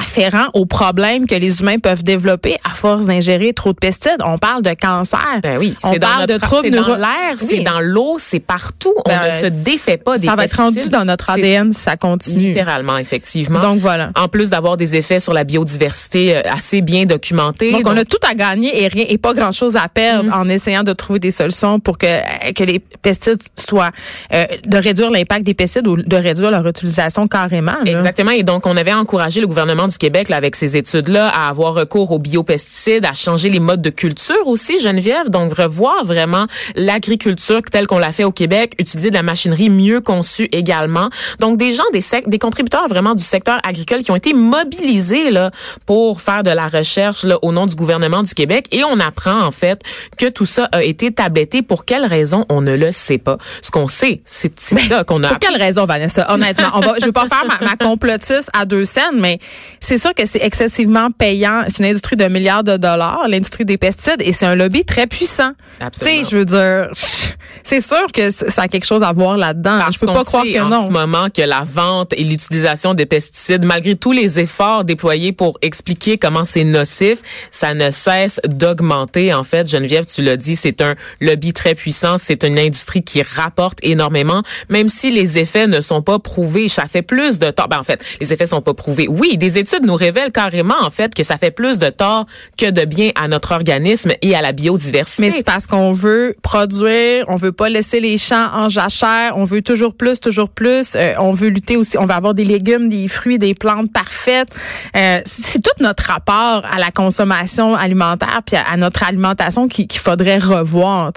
afférents 0.00 0.48
aux 0.54 0.66
problèmes 0.66 1.26
que 1.26 1.34
les 1.34 1.60
humains 1.60 1.78
peuvent 1.78 2.02
développer 2.04 2.56
à 2.64 2.70
force 2.74 3.06
d'ingérer 3.06 3.52
trop 3.52 3.72
de 3.72 3.78
pesticides. 3.78 4.20
On 4.24 4.38
parle 4.38 4.62
de 4.62 4.74
cancer. 4.74 5.40
Ben 5.42 5.58
oui, 5.58 5.74
on 5.84 5.94
parle 5.98 6.26
de 6.26 6.36
troubles 6.38 6.62
c'est 6.64 6.70
dans 6.70 6.86
neuro- 6.88 6.96
l'air, 6.96 7.34
c'est 7.38 7.58
Oui. 7.58 7.64
dans 7.64 7.80
l'eau, 7.80 8.16
c'est 8.18 8.40
partout. 8.40 8.94
Ben, 9.06 9.20
on 9.22 9.26
ne 9.26 9.32
se 9.32 9.46
défait 9.46 9.96
pas 9.98 10.18
des 10.18 10.26
Ça 10.26 10.36
va 10.36 10.44
être 10.44 10.56
rendu 10.56 10.88
dans 10.90 11.04
notre 11.04 11.30
ADN 11.30 11.72
si 11.72 11.80
ça 11.80 11.96
continue. 11.96 12.48
Littéralement, 12.48 12.98
effectivement. 12.98 13.60
Donc 13.60 13.78
voilà. 13.78 14.10
En 14.16 14.28
plus 14.28 14.50
d'avoir 14.50 14.76
des 14.76 14.96
effets 14.96 15.20
sur 15.20 15.32
la 15.32 15.44
biodiversité 15.44 16.36
euh, 16.36 16.42
assez 16.52 16.80
bien 16.80 17.06
documentés. 17.06 17.72
Donc, 17.72 17.82
on 17.86 17.96
a 17.96 18.04
tout 18.04 18.18
à 18.28 18.34
gagner 18.34 18.82
et 18.82 18.88
rien 18.88 19.03
et 19.08 19.18
pas 19.18 19.34
grand 19.34 19.52
chose 19.52 19.76
à 19.76 19.88
perdre 19.88 20.04
Mm-hmm. 20.30 20.32
en 20.32 20.48
essayant 20.48 20.82
de 20.84 20.92
trouver 20.92 21.18
des 21.18 21.30
solutions 21.30 21.80
pour 21.80 21.98
que 21.98 22.06
euh, 22.06 22.52
que 22.54 22.62
les 22.64 22.78
pesticides 22.78 23.40
soient 23.58 23.90
euh, 24.32 24.44
de 24.64 24.76
réduire 24.78 25.10
l'impact 25.10 25.44
des 25.44 25.54
pesticides 25.54 25.86
ou 25.88 25.96
de 25.96 26.16
réduire 26.16 26.50
leur 26.50 26.66
utilisation 26.66 27.26
carrément. 27.26 27.72
là. 27.84 27.90
Exactement. 27.90 28.30
Et 28.30 28.42
donc, 28.42 28.66
on 28.66 28.76
avait 28.76 28.92
encouragé 28.92 29.40
le 29.40 29.46
gouvernement 29.46 29.88
du 29.88 29.98
Québec, 29.98 30.28
là, 30.28 30.36
avec 30.36 30.54
ces 30.56 30.76
études-là, 30.76 31.28
à 31.28 31.48
avoir 31.48 31.74
recours 31.74 32.12
aux 32.12 32.18
biopesticides, 32.18 33.04
à 33.04 33.12
changer 33.14 33.48
les 33.50 33.60
modes 33.60 33.82
de 33.82 33.90
culture 33.90 34.46
aussi, 34.46 34.80
Geneviève. 34.80 35.30
Donc, 35.30 35.52
revoir 35.54 36.04
vraiment 36.04 36.46
l'agriculture 36.76 37.60
telle 37.70 37.86
qu'on 37.86 37.98
l'a 37.98 38.12
fait 38.12 38.24
au 38.24 38.32
Québec, 38.32 38.74
utiliser 38.78 39.10
de 39.10 39.14
la 39.14 39.22
machinerie 39.22 39.70
mieux 39.70 40.00
conçue 40.00 40.48
également. 40.52 41.08
Donc, 41.40 41.56
des 41.58 41.72
gens, 41.72 41.82
des, 41.92 42.00
sec- 42.00 42.28
des 42.28 42.38
contributeurs 42.38 42.88
vraiment 42.88 43.14
du 43.14 43.22
secteur 43.22 43.58
agricole 43.66 44.02
qui 44.02 44.10
ont 44.10 44.16
été 44.16 44.32
mobilisés, 44.32 45.30
là, 45.30 45.50
pour 45.86 46.20
faire 46.20 46.42
de 46.42 46.50
la 46.50 46.68
recherche, 46.68 47.24
là, 47.24 47.38
au 47.42 47.52
nom 47.52 47.66
du 47.66 47.74
gouvernement 47.74 48.22
du 48.22 48.32
Québec. 48.34 48.66
Et 48.70 48.84
on 48.84 48.93
apprend, 49.00 49.40
en 49.42 49.50
fait, 49.50 49.80
que 50.18 50.26
tout 50.28 50.46
ça 50.46 50.68
a 50.72 50.82
été 50.82 51.12
tabletté. 51.12 51.62
Pour 51.62 51.84
quelle 51.84 52.04
raison? 52.06 52.44
On 52.48 52.60
ne 52.60 52.74
le 52.74 52.92
sait 52.92 53.18
pas? 53.18 53.38
Ce 53.62 53.70
qu'on 53.70 53.88
sait, 53.88 54.22
c'est 54.24 54.58
c'est 54.58 54.78
ça 54.78 55.04
qu'on 55.04 55.22
a 55.24 55.28
Pour 55.28 55.38
quelle 55.38 55.60
raison, 55.60 55.84
Vanessa? 55.84 56.32
Honnêtement, 56.32 56.68
on 56.74 56.80
va, 56.80 56.94
je 57.00 57.06
veux 57.06 57.12
pas 57.12 57.26
faire 57.26 57.44
ma, 57.46 57.66
ma 57.66 57.76
complotiste 57.76 58.50
à 58.52 58.64
deux 58.64 58.84
scènes, 58.84 59.20
mais 59.20 59.38
c'est 59.80 59.98
sûr 59.98 60.14
que 60.14 60.26
c'est 60.26 60.42
excessivement 60.42 61.10
payant. 61.10 61.62
C'est 61.68 61.78
une 61.78 61.86
industrie 61.86 62.16
de 62.16 62.26
milliards 62.26 62.64
de 62.64 62.76
dollars, 62.76 63.26
l'industrie 63.28 63.64
des 63.64 63.78
pesticides, 63.78 64.20
et 64.20 64.32
c'est 64.32 64.46
un 64.46 64.54
lobby 64.54 64.84
très 64.84 65.06
puissant. 65.06 65.52
Tu 65.80 65.86
Absolument. 65.86 66.24
sais, 66.24 66.30
je 66.30 66.38
veux 66.38 66.44
dire, 66.44 66.88
c'est 67.62 67.80
sûr 67.80 68.12
que 68.12 68.30
ça 68.30 68.62
a 68.62 68.68
quelque 68.68 68.86
chose 68.86 69.02
à 69.02 69.12
voir 69.12 69.36
là-dedans. 69.36 69.80
Je 69.92 69.98
peux 69.98 70.06
pas 70.06 70.24
croire 70.24 70.44
que 70.44 70.60
en 70.60 70.68
non. 70.68 70.86
ce 70.86 70.90
moment 70.90 71.28
que 71.30 71.42
la 71.42 71.64
vente 71.64 72.12
et 72.12 72.24
l'utilisation 72.24 72.94
des 72.94 73.06
pesticides, 73.06 73.64
malgré 73.64 73.96
tous 73.96 74.12
les 74.12 74.38
efforts 74.38 74.84
déployés 74.84 75.32
pour 75.32 75.58
expliquer 75.62 76.18
comment 76.18 76.44
c'est 76.44 76.64
nocif, 76.64 77.18
ça 77.50 77.74
ne 77.74 77.90
cesse 77.90 78.40
d'augmenter. 78.46 78.83
En 78.92 79.44
fait, 79.44 79.68
Geneviève, 79.68 80.04
tu 80.06 80.22
l'as 80.22 80.36
dit, 80.36 80.56
c'est 80.56 80.80
un 80.80 80.94
lobby 81.20 81.52
très 81.52 81.74
puissant. 81.74 82.18
C'est 82.18 82.44
une 82.44 82.58
industrie 82.58 83.02
qui 83.02 83.22
rapporte 83.22 83.78
énormément, 83.82 84.42
même 84.68 84.88
si 84.88 85.10
les 85.10 85.38
effets 85.38 85.66
ne 85.66 85.80
sont 85.80 86.02
pas 86.02 86.18
prouvés. 86.18 86.68
Ça 86.68 86.86
fait 86.86 87.02
plus 87.02 87.38
de 87.38 87.50
tort. 87.50 87.68
Ben, 87.68 87.78
en 87.78 87.82
fait, 87.82 88.04
les 88.20 88.32
effets 88.32 88.46
sont 88.46 88.60
pas 88.60 88.74
prouvés. 88.74 89.08
Oui, 89.08 89.36
des 89.36 89.58
études 89.58 89.84
nous 89.84 89.94
révèlent 89.94 90.32
carrément, 90.32 90.74
en 90.82 90.90
fait, 90.90 91.14
que 91.14 91.22
ça 91.22 91.38
fait 91.38 91.50
plus 91.50 91.78
de 91.78 91.90
tort 91.90 92.26
que 92.58 92.70
de 92.70 92.84
bien 92.84 93.10
à 93.14 93.28
notre 93.28 93.52
organisme 93.52 94.12
et 94.22 94.34
à 94.34 94.42
la 94.42 94.52
biodiversité. 94.52 95.22
Mais 95.22 95.30
c'est 95.30 95.44
parce 95.44 95.66
qu'on 95.66 95.92
veut 95.92 96.34
produire, 96.42 97.24
on 97.28 97.36
veut 97.36 97.52
pas 97.52 97.68
laisser 97.68 98.00
les 98.00 98.18
champs 98.18 98.48
en 98.52 98.68
jachère, 98.68 99.34
on 99.36 99.44
veut 99.44 99.62
toujours 99.62 99.94
plus, 99.94 100.20
toujours 100.20 100.48
plus. 100.48 100.94
Euh, 100.94 101.14
on 101.18 101.32
veut 101.32 101.48
lutter 101.48 101.76
aussi, 101.76 101.98
on 101.98 102.06
veut 102.06 102.14
avoir 102.14 102.34
des 102.34 102.44
légumes, 102.44 102.88
des 102.88 103.08
fruits, 103.08 103.38
des 103.38 103.54
plantes 103.54 103.92
parfaites. 103.92 104.48
Euh, 104.96 105.20
c'est 105.24 105.62
tout 105.62 105.82
notre 105.82 106.04
rapport 106.04 106.64
à 106.70 106.78
la 106.78 106.90
consommation 106.90 107.74
alimentaire 107.74 108.42
puis 108.44 108.56
notre 108.76 109.02
alimentation 109.02 109.68
qui- 109.68 109.86
qu'il 109.86 110.00
faudrait 110.00 110.38
revoir. 110.38 111.12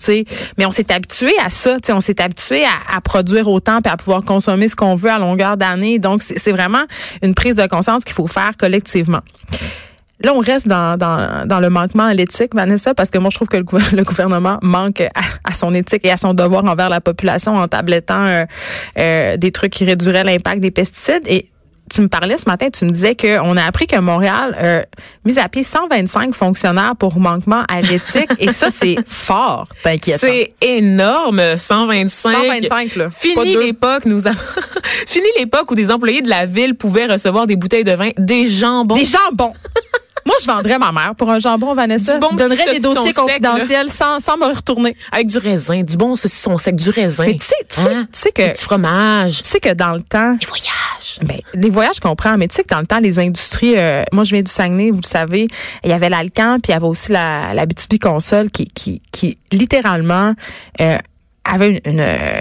Mais 0.58 0.66
on 0.66 0.72
s'est 0.72 0.92
habitué 0.92 1.32
à 1.44 1.50
ça, 1.50 1.78
on 1.90 2.00
s'est 2.02 2.22
habitué 2.22 2.64
à, 2.64 3.02
produire 3.02 3.48
autant 3.48 3.82
puis 3.82 3.92
à 3.92 3.98
pouvoir 3.98 4.24
consommer 4.24 4.68
ce 4.68 4.76
qu'on 4.76 4.96
veut 4.96 5.10
à 5.12 5.20
longueur 5.20 5.58
d'année. 5.58 6.00
Donc 6.00 6.22
c'est 6.22 6.52
vraiment 6.52 6.84
une 7.22 7.34
prise 7.36 7.56
de 7.56 7.66
conscience 7.68 8.04
qu'il 8.04 8.14
faut 8.16 8.28
faire 8.28 8.52
collectivement. 8.58 9.22
Là, 10.20 10.34
on 10.34 10.40
reste 10.40 10.68
dans, 10.68 10.98
dans, 10.98 11.60
le 11.60 11.70
manquement 11.70 12.06
à 12.06 12.14
l'éthique, 12.16 12.56
Vanessa, 12.56 12.96
parce 12.96 13.12
que 13.12 13.20
moi, 13.20 13.30
je 13.32 13.36
trouve 13.36 13.50
que 13.50 13.58
le, 13.58 13.64
gouver- 13.64 13.92
le 13.96 14.04
gouvernement 14.04 14.58
manque 14.64 15.02
à, 15.02 15.12
à 15.44 15.54
son 15.54 15.76
éthique 15.76 16.04
et 16.06 16.12
à 16.12 16.18
son 16.18 16.34
devoir 16.34 16.66
envers 16.66 16.90
la 16.90 17.02
population 17.02 17.56
en 17.56 17.68
tablettant 17.68 18.26
euh, 18.26 18.46
euh, 18.98 19.38
des 19.38 19.52
trucs 19.52 19.74
qui 19.74 19.86
réduiraient 19.86 20.24
l'impact 20.24 20.60
des 20.60 20.72
pesticides. 20.72 21.22
Et 21.28 21.50
tu 21.92 22.02
me 22.02 22.08
parlais 22.08 22.38
ce 22.38 22.46
matin, 22.48 22.70
tu 22.70 22.86
me 22.86 22.92
disais 22.92 23.16
qu'on 23.16 23.58
a 23.58 23.64
appris 23.64 23.88
que 23.88 23.98
Montréal 23.98 24.56
euh, 24.60 24.84
mis 25.26 25.40
à 25.40 25.48
pied 25.50 25.64
125 25.64 26.34
fonctionnaires 26.34 26.96
pour 26.98 27.20
manquement 27.20 27.64
à 27.70 27.82
l'éthique. 27.82 28.30
et 28.40 28.52
ça, 28.52 28.70
c'est 28.70 28.96
fort, 29.08 29.68
t'inquiète. 29.84 30.20
C'est 30.20 30.54
énorme, 30.62 31.58
125. 31.58 32.32
125, 32.32 32.96
là. 32.96 33.10
Fini 33.10 33.56
l'époque, 33.56 34.06
nous 34.06 34.28
avons 34.28 34.38
fini 35.08 35.28
l'époque 35.38 35.72
où 35.72 35.76
des 35.76 35.92
employés 35.92 36.22
de 36.22 36.30
la 36.30 36.46
ville 36.46 36.76
pouvaient 36.76 37.06
recevoir 37.08 37.48
des 37.48 37.56
bouteilles 37.56 37.84
de 37.84 37.94
vin, 37.94 38.10
des 38.18 38.48
jambons. 38.48 38.96
Des 38.96 39.06
jambons. 39.06 39.54
Je 40.42 40.46
vendrais 40.48 40.78
ma 40.80 40.92
mère 40.92 41.16
pour 41.16 41.30
un 41.30 41.40
jambon, 41.40 41.74
Vanessa. 41.74 42.14
Du 42.16 42.20
bon 42.20 42.30
je 42.34 42.38
donnerais 42.38 42.74
des 42.74 42.80
dossiers 42.80 43.14
sec, 43.14 43.16
confidentiels 43.16 43.90
sans, 43.90 44.20
sans 44.20 44.38
me 44.38 44.46
retourner. 44.46 44.96
avec 45.12 45.28
du 45.28 45.38
raisin, 45.38 45.82
du 45.84 45.98
bon 45.98 46.16
saucisson 46.16 46.58
sec, 46.58 46.76
du 46.76 46.90
raisin. 46.90 47.26
Mais 47.26 47.34
tu 47.38 47.46
sais, 47.46 47.56
tu 47.68 47.82
sais, 47.82 47.94
Hein? 47.94 48.08
tu 48.12 48.20
sais 48.20 48.32
que 48.32 48.52
Du 48.54 48.62
fromage. 48.62 49.42
Tu 49.42 49.50
sais 49.50 49.60
que 49.60 49.74
dans 49.74 49.94
le 49.94 50.02
temps, 50.02 50.34
Des 50.34 50.46
voyages. 50.46 51.20
ben, 51.24 51.40
des 51.56 51.70
voyages, 51.70 51.96
je 51.96 52.02
comprends, 52.02 52.38
mais 52.38 52.48
tu 52.48 52.56
sais 52.56 52.64
que 52.64 52.70
dans 52.70 52.80
le 52.82 52.86
temps, 52.88 53.00
les 53.00 53.20
industries, 53.20 53.76
euh, 53.78 54.04
moi 54.12 54.24
je 54.24 54.34
viens 54.36 54.44
du 54.44 54.52
Saguenay, 54.52 54.92
vous 54.92 55.02
le 55.02 55.08
savez, 55.08 55.48
il 55.84 55.90
y 55.90 55.94
avait 55.94 56.10
l'Alcan, 56.10 56.58
puis 56.62 56.72
il 56.72 56.74
y 56.74 56.76
avait 56.76 56.86
aussi 56.88 57.12
la, 57.12 57.54
la 57.54 57.66
BTB 57.66 58.00
Console 58.00 58.52
qui, 58.52 58.66
qui, 58.66 59.02
qui 59.12 59.38
littéralement 59.52 60.34
euh, 60.82 60.98
avait 61.50 61.82
une, 61.86 62.00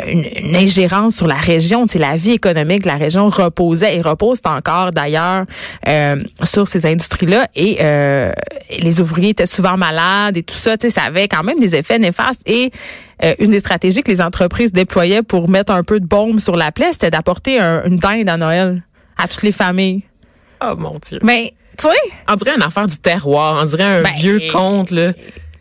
une, 0.08 0.24
une 0.48 0.56
ingérence 0.56 1.16
sur 1.16 1.26
la 1.26 1.34
région. 1.36 1.86
Sais, 1.86 1.98
la 1.98 2.16
vie 2.16 2.32
économique 2.32 2.82
de 2.82 2.88
la 2.88 2.96
région 2.96 3.28
reposait 3.28 3.96
et 3.96 4.00
repose 4.00 4.40
encore 4.44 4.92
d'ailleurs 4.92 5.44
euh, 5.88 6.16
sur 6.42 6.66
ces 6.66 6.86
industries-là. 6.86 7.48
Et 7.54 7.78
euh, 7.80 8.32
les 8.78 9.00
ouvriers 9.00 9.30
étaient 9.30 9.46
souvent 9.46 9.76
malades 9.76 10.36
et 10.36 10.42
tout 10.42 10.54
ça. 10.56 10.74
Ça 10.88 11.02
avait 11.02 11.28
quand 11.28 11.44
même 11.44 11.58
des 11.60 11.74
effets 11.74 11.98
néfastes. 11.98 12.42
Et 12.46 12.70
euh, 13.24 13.34
une 13.38 13.50
des 13.52 13.60
stratégies 13.60 14.02
que 14.02 14.10
les 14.10 14.20
entreprises 14.20 14.72
déployaient 14.72 15.22
pour 15.22 15.48
mettre 15.48 15.72
un 15.72 15.82
peu 15.82 16.00
de 16.00 16.06
bombe 16.06 16.38
sur 16.40 16.56
la 16.56 16.70
plaie, 16.72 16.92
c'était 16.92 17.10
d'apporter 17.10 17.58
un- 17.58 17.84
une 17.84 17.96
dinde 17.98 18.28
à 18.28 18.36
Noël 18.36 18.82
à 19.16 19.28
toutes 19.28 19.42
les 19.42 19.52
familles. 19.52 20.02
Oh 20.62 20.74
mon 20.76 20.98
Dieu. 21.06 21.18
Mais, 21.22 21.54
tu 21.78 21.86
sais, 21.86 21.96
On 22.28 22.34
dirait 22.34 22.56
une 22.56 22.62
affaire 22.62 22.86
du 22.86 22.98
terroir. 22.98 23.58
On 23.62 23.64
dirait 23.66 23.84
un 23.84 24.02
Ben, 24.02 24.12
vieux 24.18 24.40
conte, 24.52 24.90
là. 24.90 25.12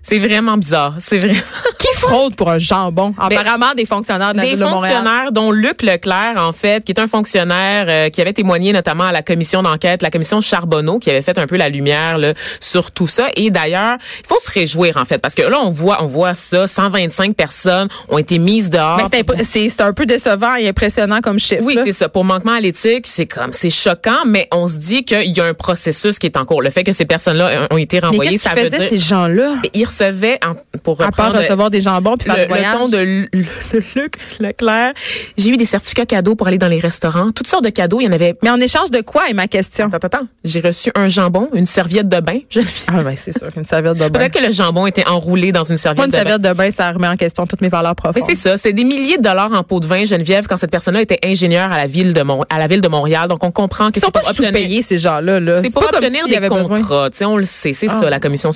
C'est 0.05 0.19
vraiment 0.19 0.57
bizarre. 0.57 0.93
C'est 0.99 1.17
vraiment. 1.17 1.39
qui 1.79 1.87
fraude 1.97 2.35
pour 2.35 2.49
un 2.51 2.59
jambon? 2.59 3.15
Apparemment, 3.17 3.73
des 3.75 3.85
fonctionnaires 3.85 4.33
de 4.33 4.37
la 4.37 4.43
Des 4.43 4.49
ville 4.49 4.59
de 4.59 4.65
Montréal. 4.65 4.97
fonctionnaires, 4.97 5.31
dont 5.31 5.51
Luc 5.51 5.81
Leclerc, 5.81 6.35
en 6.37 6.53
fait, 6.53 6.83
qui 6.83 6.91
est 6.91 6.99
un 6.99 7.07
fonctionnaire 7.07 7.87
euh, 7.89 8.09
qui 8.09 8.21
avait 8.21 8.33
témoigné 8.33 8.71
notamment 8.71 9.05
à 9.05 9.11
la 9.11 9.23
commission 9.23 9.63
d'enquête, 9.63 10.03
la 10.03 10.11
commission 10.11 10.41
Charbonneau, 10.41 10.99
qui 10.99 11.09
avait 11.09 11.23
fait 11.23 11.39
un 11.39 11.47
peu 11.47 11.57
la 11.57 11.69
lumière 11.69 12.19
là, 12.19 12.33
sur 12.59 12.91
tout 12.91 13.07
ça. 13.07 13.27
Et 13.35 13.49
d'ailleurs, 13.49 13.97
il 14.19 14.27
faut 14.27 14.39
se 14.39 14.51
réjouir, 14.51 14.97
en 14.97 15.05
fait, 15.05 15.17
parce 15.17 15.33
que 15.33 15.41
là, 15.41 15.59
on 15.59 15.71
voit, 15.71 16.03
on 16.03 16.07
voit 16.07 16.35
ça, 16.35 16.67
125 16.67 17.35
personnes 17.35 17.87
ont 18.09 18.19
été 18.19 18.37
mises 18.37 18.69
dehors. 18.69 18.97
Mais 18.97 19.43
c'est 19.43 19.81
un 19.81 19.93
peu 19.93 20.05
décevant 20.05 20.55
et 20.55 20.67
impressionnant 20.67 21.21
comme 21.21 21.39
chiffre. 21.39 21.63
Oui, 21.63 21.77
c'est 21.83 21.93
ça. 21.93 22.09
Pour 22.09 22.25
manquement 22.25 22.53
à 22.53 22.59
l'éthique, 22.59 23.07
c'est 23.07 23.25
comme, 23.25 23.53
c'est 23.53 23.71
choquant, 23.71 24.25
mais 24.27 24.47
on 24.51 24.67
se 24.67 24.77
dit 24.77 25.03
qu'il 25.03 25.31
y 25.31 25.39
a 25.39 25.45
un 25.45 25.55
processus 25.55 26.19
qui 26.19 26.27
est 26.27 26.37
en 26.37 26.45
cours. 26.45 26.61
Le 26.61 26.69
fait 26.69 26.83
que 26.83 26.91
ces 26.91 27.05
personnes-là 27.05 27.67
ont 27.71 27.77
été 27.77 27.99
renvoyées, 27.99 28.37
ça 28.37 28.53
veut 28.53 28.69
dire... 28.69 28.89
ces 28.89 28.97
gens-là? 28.97 29.55
Recevaient, 29.99 30.39
en- 30.45 30.55
pour 30.79 31.01
À 31.01 31.12
part 31.12 31.34
recevoir 31.34 31.69
des 31.69 31.81
jambons 31.81 32.15
puis 32.17 32.25
faire 32.25 32.36
le, 32.38 32.43
du 32.43 32.47
voyage. 32.49 32.73
le 32.73 32.79
ton 32.79 32.88
de 32.89 33.29
Luc 33.95 34.17
Leclerc, 34.39 34.93
j'ai 35.38 35.49
eu 35.49 35.58
des 35.58 35.65
certificats 35.65 36.05
cadeaux 36.05 36.36
pour 36.36 36.47
aller 36.47 36.58
dans 36.58 36.67
les 36.67 36.79
restaurants. 36.79 37.31
Toutes 37.31 37.47
sortes 37.47 37.63
de 37.63 37.69
cadeaux. 37.69 38.01
Il 38.01 38.05
y 38.05 38.08
en 38.08 38.12
avait 38.12 38.36
Mais 38.43 38.49
en 38.49 38.60
échange 38.60 38.91
de 38.91 39.01
quoi 39.01 39.29
est 39.29 39.34
ma 39.34 39.47
question? 39.47 39.86
Attends, 39.88 39.97
attends, 39.97 40.17
attends. 40.19 40.27
J'ai 40.43 40.60
reçu 40.60 40.91
un 40.95 41.08
jambon, 41.08 41.49
une 41.53 41.65
serviette 41.65 42.08
de 42.10 42.19
bain. 42.19 42.39
Ah 42.88 43.01
ben 43.03 43.15
c'est 43.15 43.31
sûr, 43.38 43.47
une 43.55 43.65
serviette 43.65 43.93
de 43.93 43.99
bain. 44.10 44.19
Peut-être 44.19 44.34
que 44.39 44.45
le 44.45 44.51
jambon 44.51 44.86
était 44.88 45.08
enroulé 45.08 45.51
dans 45.51 45.63
une 45.63 45.77
serviette 45.77 45.97
Moi, 45.97 46.05
une 46.05 46.12
de 46.12 46.17
bain. 46.17 46.23
serviette 46.23 46.41
de 46.41 46.53
bain, 46.53 46.71
ça 46.71 46.91
remet 46.91 47.08
en 47.08 47.15
question 47.15 47.45
toutes 47.45 47.62
mes 47.62 47.69
valeurs 47.69 47.91
Mais 47.97 48.12
profondes. 48.12 48.23
c'est 48.27 48.36
ça, 48.36 48.58
c'est 48.58 48.73
des 48.73 48.84
milliers 48.84 49.17
de 49.17 49.23
dollars 49.23 49.51
en 49.53 49.63
pot 49.63 49.79
de 49.79 49.88
vin, 49.88 50.03
Geneviève, 50.05 50.45
quand 50.47 50.58
cette 50.58 50.71
personne-là 50.71 51.01
était 51.01 51.19
ingénieure 51.23 51.71
à 51.71 51.77
la 51.77 51.88
ville 51.88 52.13
de 52.13 52.21
Mon- 52.21 52.43
à 52.49 52.60
la 52.60 52.67
ville 52.67 52.81
de 52.81 52.88
Montréal. 52.88 53.27
Donc 53.29 53.43
on 53.43 53.51
comprend 53.51 53.91
que 53.91 53.97
Ils 53.99 54.01
sont 54.01 54.12
pas 54.12 54.21
sous-payés, 54.21 54.81
ces 54.81 54.97
gens-là. 54.99 55.39
Là. 55.39 55.62
C'est 55.62 55.71
pour 55.73 55.88
pas 55.88 55.97
obtenir 55.97 56.25
des 56.27 56.47
contrats. 56.47 57.10
On 57.21 57.38
le 57.38 57.45
sait, 57.45 57.73
c'est 57.73 57.88
Ah. 57.89 57.99
ça, 58.01 58.10
la 58.10 58.19
commission 58.19 58.49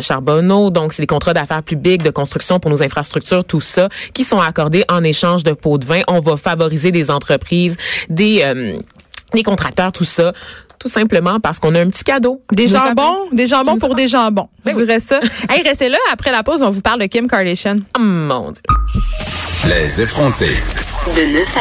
Charbonneau. 0.00 0.70
Donc, 0.70 0.83
c'est 0.92 1.02
des 1.02 1.06
contrats 1.06 1.34
d'affaires 1.34 1.62
publiques, 1.62 2.02
de 2.02 2.10
construction 2.10 2.60
pour 2.60 2.70
nos 2.70 2.82
infrastructures, 2.82 3.44
tout 3.44 3.60
ça, 3.60 3.88
qui 4.12 4.24
sont 4.24 4.40
accordés 4.40 4.84
en 4.88 5.02
échange 5.02 5.42
de 5.44 5.52
pots 5.52 5.78
de 5.78 5.86
vin. 5.86 6.00
On 6.08 6.20
va 6.20 6.36
favoriser 6.36 6.90
des 6.92 7.10
entreprises, 7.10 7.76
des, 8.08 8.42
euh, 8.44 8.78
des 9.32 9.42
contracteurs, 9.42 9.92
tout 9.92 10.04
ça, 10.04 10.32
tout 10.78 10.88
simplement 10.88 11.40
parce 11.40 11.58
qu'on 11.58 11.74
a 11.74 11.80
un 11.80 11.88
petit 11.88 12.04
cadeau. 12.04 12.42
Des 12.52 12.68
jambons, 12.68 13.02
avons- 13.02 13.30
des 13.32 13.46
jambons 13.46 13.76
pour 13.78 13.94
des 13.94 14.06
jambons. 14.08 14.48
Je 14.66 14.70
Ben 14.72 14.76
oui. 14.76 14.84
dirais 14.84 15.00
ça. 15.00 15.18
hey, 15.48 15.62
restez 15.62 15.88
là. 15.88 15.98
Après 16.12 16.30
la 16.30 16.42
pause, 16.42 16.62
on 16.62 16.70
vous 16.70 16.82
parle 16.82 17.00
de 17.00 17.06
Kim 17.06 17.26
Kardashian. 17.28 17.78
Oh, 17.96 18.00
mon 18.02 18.50
Dieu. 18.52 18.62
Les 19.66 20.02
effrontés. 20.02 20.54
De 21.16 21.32
9 21.32 21.56
à 21.56 21.60